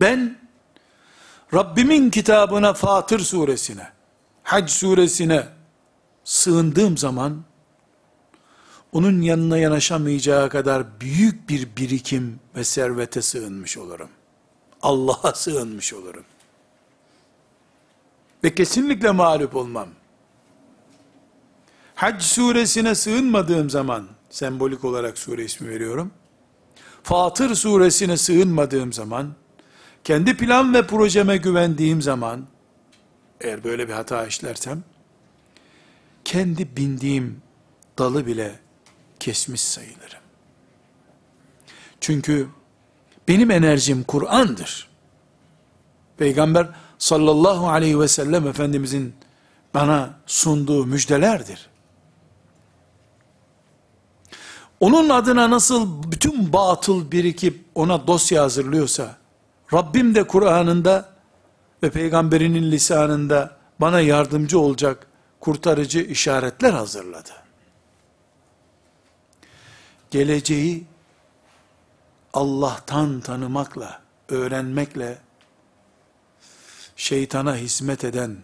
[0.00, 0.38] Ben
[1.54, 3.88] Rabbimin kitabına Fatır suresine,
[4.42, 5.48] Hac suresine
[6.24, 7.44] sığındığım zaman
[8.92, 14.10] onun yanına yanaşamayacağı kadar büyük bir birikim ve servete sığınmış olurum.
[14.82, 16.24] Allah'a sığınmış olurum.
[18.44, 19.88] Ve kesinlikle mağlup olmam.
[21.94, 26.12] Hac suresine sığınmadığım zaman, sembolik olarak sure ismi veriyorum.
[27.08, 29.34] Fatır suresine sığınmadığım zaman,
[30.04, 32.46] kendi plan ve projeme güvendiğim zaman,
[33.40, 34.82] eğer böyle bir hata işlersem,
[36.24, 37.42] kendi bindiğim
[37.98, 38.58] dalı bile
[39.20, 40.22] kesmiş sayılırım.
[42.00, 42.48] Çünkü
[43.28, 44.88] benim enerjim Kur'an'dır.
[46.16, 49.14] Peygamber sallallahu aleyhi ve sellem Efendimizin
[49.74, 51.68] bana sunduğu müjdelerdir.
[54.80, 59.16] Onun adına nasıl bütün batıl birikip ona dosya hazırlıyorsa,
[59.72, 61.08] Rabbim de Kur'an'ında
[61.82, 65.06] ve peygamberinin lisanında bana yardımcı olacak
[65.40, 67.30] kurtarıcı işaretler hazırladı.
[70.10, 70.86] Geleceği
[72.34, 75.18] Allah'tan tanımakla, öğrenmekle,
[76.96, 78.36] şeytana hizmet eden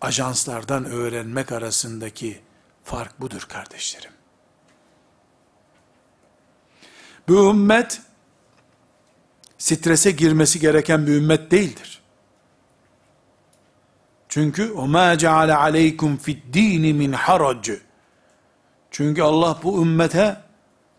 [0.00, 2.40] ajanslardan öğrenmek arasındaki
[2.84, 4.19] fark budur kardeşlerim.
[7.30, 8.00] Bu ümmet
[9.58, 12.02] strese girmesi gereken bir ümmet değildir.
[14.28, 17.70] Çünkü o ma ceale aleykum fid-dini min harac.
[18.90, 20.36] Çünkü Allah bu ümmete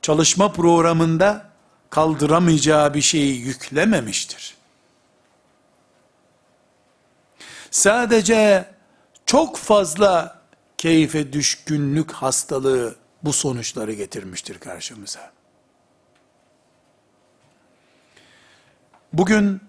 [0.01, 1.49] çalışma programında
[1.89, 4.55] kaldıramayacağı bir şeyi yüklememiştir.
[7.71, 8.65] Sadece
[9.25, 10.41] çok fazla
[10.77, 15.40] keyfe düşkünlük hastalığı bu sonuçları getirmiştir karşımıza.
[19.13, 19.61] Bugün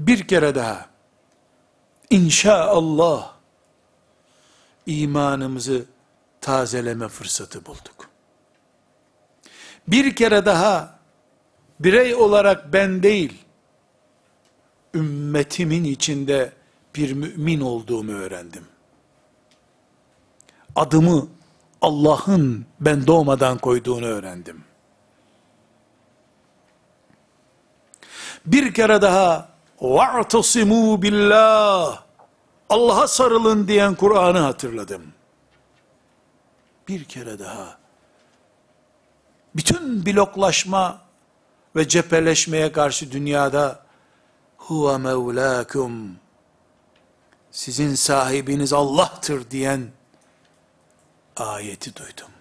[0.00, 0.86] bir kere daha
[2.10, 3.34] inşaallah
[4.86, 5.84] imanımızı
[6.40, 8.10] tazeleme fırsatı bulduk.
[9.88, 10.98] Bir kere daha
[11.80, 13.44] birey olarak ben değil,
[14.94, 16.52] ümmetimin içinde
[16.96, 18.64] bir mümin olduğumu öğrendim.
[20.76, 21.28] Adımı
[21.80, 24.64] Allah'ın ben doğmadan koyduğunu öğrendim.
[28.45, 29.49] Bir kere daha
[29.81, 32.03] وَاَعْتَصِمُوا billah
[32.69, 35.03] Allah'a sarılın diyen Kur'an'ı hatırladım.
[36.87, 37.79] Bir kere daha
[39.55, 41.01] bütün bloklaşma
[41.75, 43.83] ve cepheleşmeye karşı dünyada
[44.57, 46.19] huve mevlakum
[47.51, 49.91] sizin sahibiniz Allah'tır diyen
[51.37, 52.31] ayeti duydum.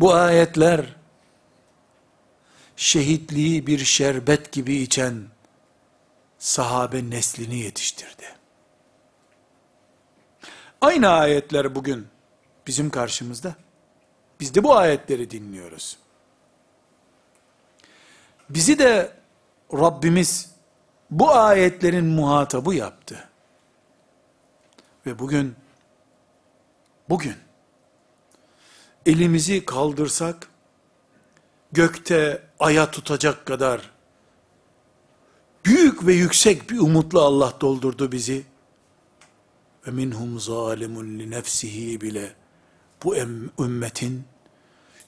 [0.00, 0.86] Bu ayetler
[2.81, 5.23] şehitliği bir şerbet gibi içen
[6.39, 8.35] sahabe neslini yetiştirdi.
[10.81, 12.07] Aynı ayetler bugün
[12.67, 13.55] bizim karşımızda.
[14.39, 15.97] Biz de bu ayetleri dinliyoruz.
[18.49, 19.17] Bizi de
[19.73, 20.51] Rabbimiz
[21.11, 23.29] bu ayetlerin muhatabı yaptı.
[25.05, 25.55] Ve bugün
[27.09, 27.35] bugün
[29.05, 30.50] elimizi kaldırsak
[31.71, 33.81] gökte aya tutacak kadar
[35.65, 38.43] büyük ve yüksek bir umutla Allah doldurdu bizi.
[39.87, 42.33] Ve minhum zalimun li nefsihi bile
[43.03, 43.15] bu
[43.59, 44.23] ümmetin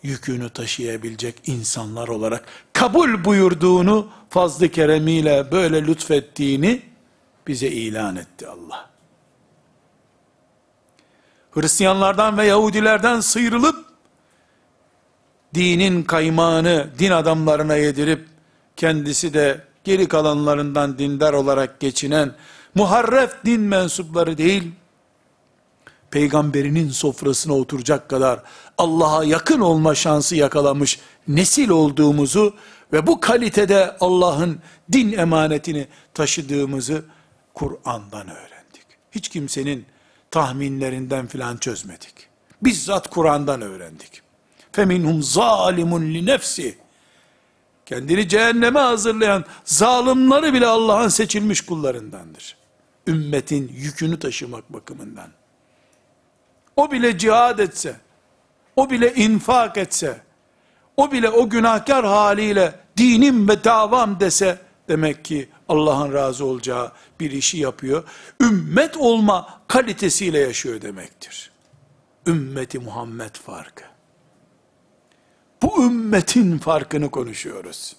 [0.03, 6.82] yükünü taşıyabilecek insanlar olarak kabul buyurduğunu fazlı keremiyle böyle lütfettiğini
[7.47, 8.89] bize ilan etti Allah.
[11.51, 13.93] Hristiyanlardan ve Yahudilerden sıyrılıp
[15.54, 18.28] dinin kaymağını din adamlarına yedirip
[18.76, 22.36] kendisi de geri kalanlarından dindar olarak geçinen
[22.76, 24.72] muharref din mensupları değil,
[26.12, 28.43] peygamberinin sofrasına oturacak kadar
[28.78, 32.56] Allah'a yakın olma şansı yakalamış nesil olduğumuzu
[32.93, 34.60] ve bu kalitede Allah'ın
[34.91, 37.06] din emanetini taşıdığımızı
[37.54, 38.86] Kur'an'dan öğrendik.
[39.12, 39.86] Hiç kimsenin
[40.32, 42.14] tahminlerinden filan çözmedik.
[42.62, 44.22] Bizzat Kur'an'dan öğrendik.
[45.21, 46.78] Zalimun li nefsi.
[47.86, 52.57] Kendini cehenneme hazırlayan zalimleri bile Allah'ın seçilmiş kullarındandır.
[53.07, 55.30] Ümmetin yükünü taşımak bakımından.
[56.76, 57.95] O bile cihad etse,
[58.76, 60.21] o bile infak etse,
[60.97, 64.57] o bile o günahkar haliyle dinim ve davam dese,
[64.88, 68.03] demek ki Allah'ın razı olacağı bir işi yapıyor.
[68.41, 71.51] Ümmet olma kalitesiyle yaşıyor demektir.
[72.28, 73.93] Ümmeti Muhammed farkı.
[75.64, 77.95] Bu ümmetin farkını konuşuyoruz.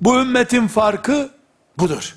[0.00, 1.30] Bu ümmetin farkı
[1.78, 2.16] budur.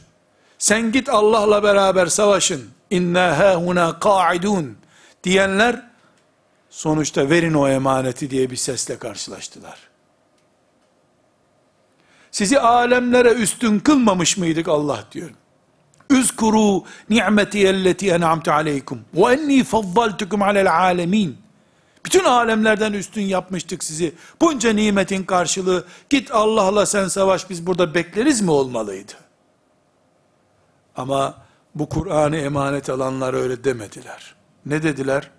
[0.58, 2.70] Sen git Allah'la beraber savaşın.
[2.89, 4.78] İnna hâhuna ka'idun
[5.24, 5.84] diyenler
[6.70, 9.80] sonuçta verin o emaneti diye bir sesle karşılaştılar.
[12.32, 15.30] Sizi alemlere üstün kılmamış mıydık Allah diyor.
[16.10, 21.41] Üzkuru ni'meti elleti en'amtu aleykum ve enni faddaltukum alel alemin.
[22.06, 24.16] Bütün alemlerden üstün yapmıştık sizi.
[24.41, 29.14] Bunca nimetin karşılığı git Allah'la sen savaş biz burada bekleriz mi olmalıydı?
[30.95, 31.36] Ama
[31.76, 34.36] bu Kur'an'ı emanet alanlar öyle demediler.
[34.66, 35.30] Ne dediler?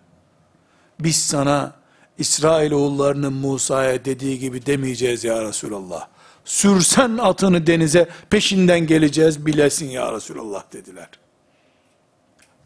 [1.00, 1.72] Biz sana
[2.18, 6.08] İsrail oğullarının Musa'ya dediği gibi demeyeceğiz ya Resulallah.
[6.44, 11.08] Sürsen atını denize peşinden geleceğiz bilesin ya Resulallah dediler.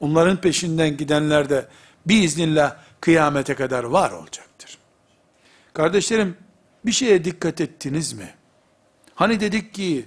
[0.00, 1.66] Onların peşinden gidenler de
[2.06, 4.78] biiznillah kıyamete kadar var olacaktır.
[5.74, 6.36] Kardeşlerim
[6.86, 8.34] bir şeye dikkat ettiniz mi?
[9.14, 10.06] Hani dedik ki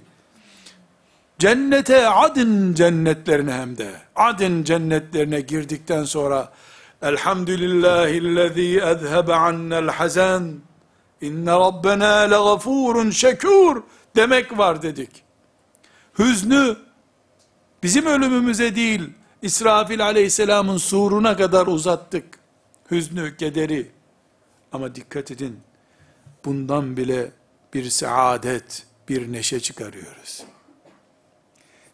[1.38, 6.52] cennete adın cennetlerine hem de adın cennetlerine girdikten sonra
[7.02, 10.54] elhamdülillahillezî ezhebe annel hazen
[11.20, 13.82] inne rabbena legafurun şekur
[14.16, 15.22] demek var dedik.
[16.18, 16.76] Hüznü
[17.82, 19.10] bizim ölümümüze değil
[19.42, 22.24] İsrafil aleyhisselamın suruna kadar uzattık.
[22.90, 23.90] Hüznü, kederi.
[24.72, 25.60] Ama dikkat edin,
[26.44, 27.30] bundan bile
[27.74, 30.42] bir saadet, bir neşe çıkarıyoruz.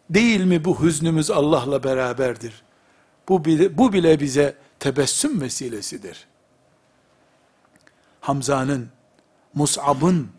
[0.09, 2.63] Değil mi bu hüznümüz Allah'la beraberdir?
[3.29, 6.27] Bu bile, bu bile bize tebessüm vesilesidir.
[8.21, 8.89] Hamza'nın,
[9.53, 10.29] Mus'ab'ın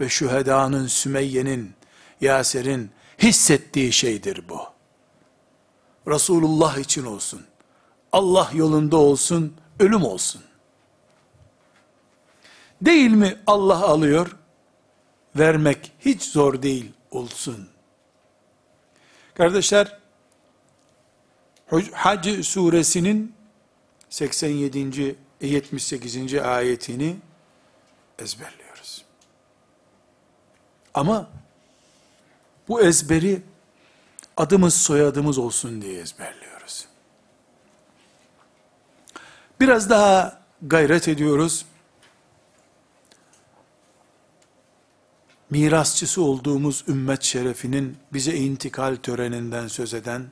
[0.00, 1.72] ve şühedanın, Sümeyye'nin,
[2.20, 4.69] Yaser'in hissettiği şeydir bu.
[6.10, 7.46] Resulullah için olsun.
[8.12, 10.42] Allah yolunda olsun, ölüm olsun.
[12.82, 14.36] Değil mi Allah alıyor?
[15.36, 17.68] Vermek hiç zor değil olsun.
[19.34, 19.98] Kardeşler,
[21.92, 23.34] Hac suresinin
[24.10, 25.16] 87.
[25.40, 26.34] 78.
[26.34, 27.16] ayetini
[28.18, 29.04] ezberliyoruz.
[30.94, 31.30] Ama
[32.68, 33.42] bu ezberi
[34.36, 36.86] adımız soyadımız olsun diye ezberliyoruz.
[39.60, 41.66] Biraz daha gayret ediyoruz.
[45.50, 50.26] Mirasçısı olduğumuz ümmet şerefinin bize intikal töreninden söz eden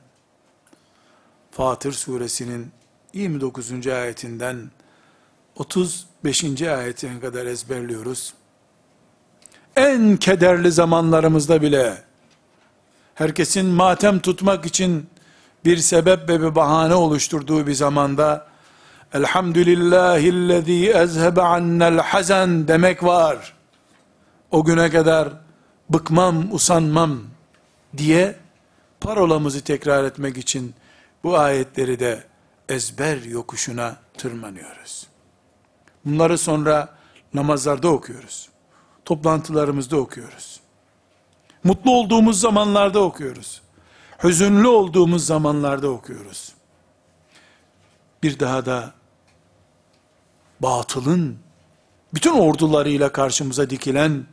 [1.51, 2.71] Fatır suresinin
[3.13, 3.87] 29.
[3.87, 4.71] ayetinden
[5.55, 6.61] 35.
[6.61, 8.33] ayetine kadar ezberliyoruz.
[9.75, 12.08] En kederli zamanlarımızda bile
[13.19, 15.09] herkesin matem tutmak için
[15.65, 18.47] bir sebep ve bir bahane oluşturduğu bir zamanda
[19.13, 23.53] Elhamdülillahillezî ezhebe annel hazen demek var.
[24.51, 25.29] O güne kadar
[25.89, 27.19] bıkmam, usanmam
[27.97, 28.35] diye
[29.01, 30.73] parolamızı tekrar etmek için
[31.23, 32.23] bu ayetleri de
[32.69, 35.07] ezber yokuşuna tırmanıyoruz.
[36.05, 36.89] Bunları sonra
[37.33, 38.49] namazlarda okuyoruz.
[39.05, 40.58] Toplantılarımızda okuyoruz.
[41.63, 43.61] Mutlu olduğumuz zamanlarda okuyoruz.
[44.23, 46.53] Hüzünlü olduğumuz zamanlarda okuyoruz.
[48.23, 48.93] Bir daha da
[50.59, 51.37] batılın
[52.13, 54.25] bütün ordularıyla karşımıza dikilen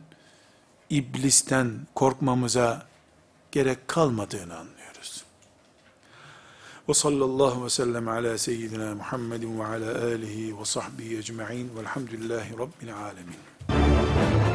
[0.89, 2.85] iblisten korkmamıza
[3.51, 5.23] gerek kalmadığını anlıyoruz.
[6.89, 12.95] Ve sallallahu ve sellem ala seyyidina Muhammedin ve ala alihi ve sahbihi ecma'in velhamdülillahi rabbil
[12.95, 14.46] alemin.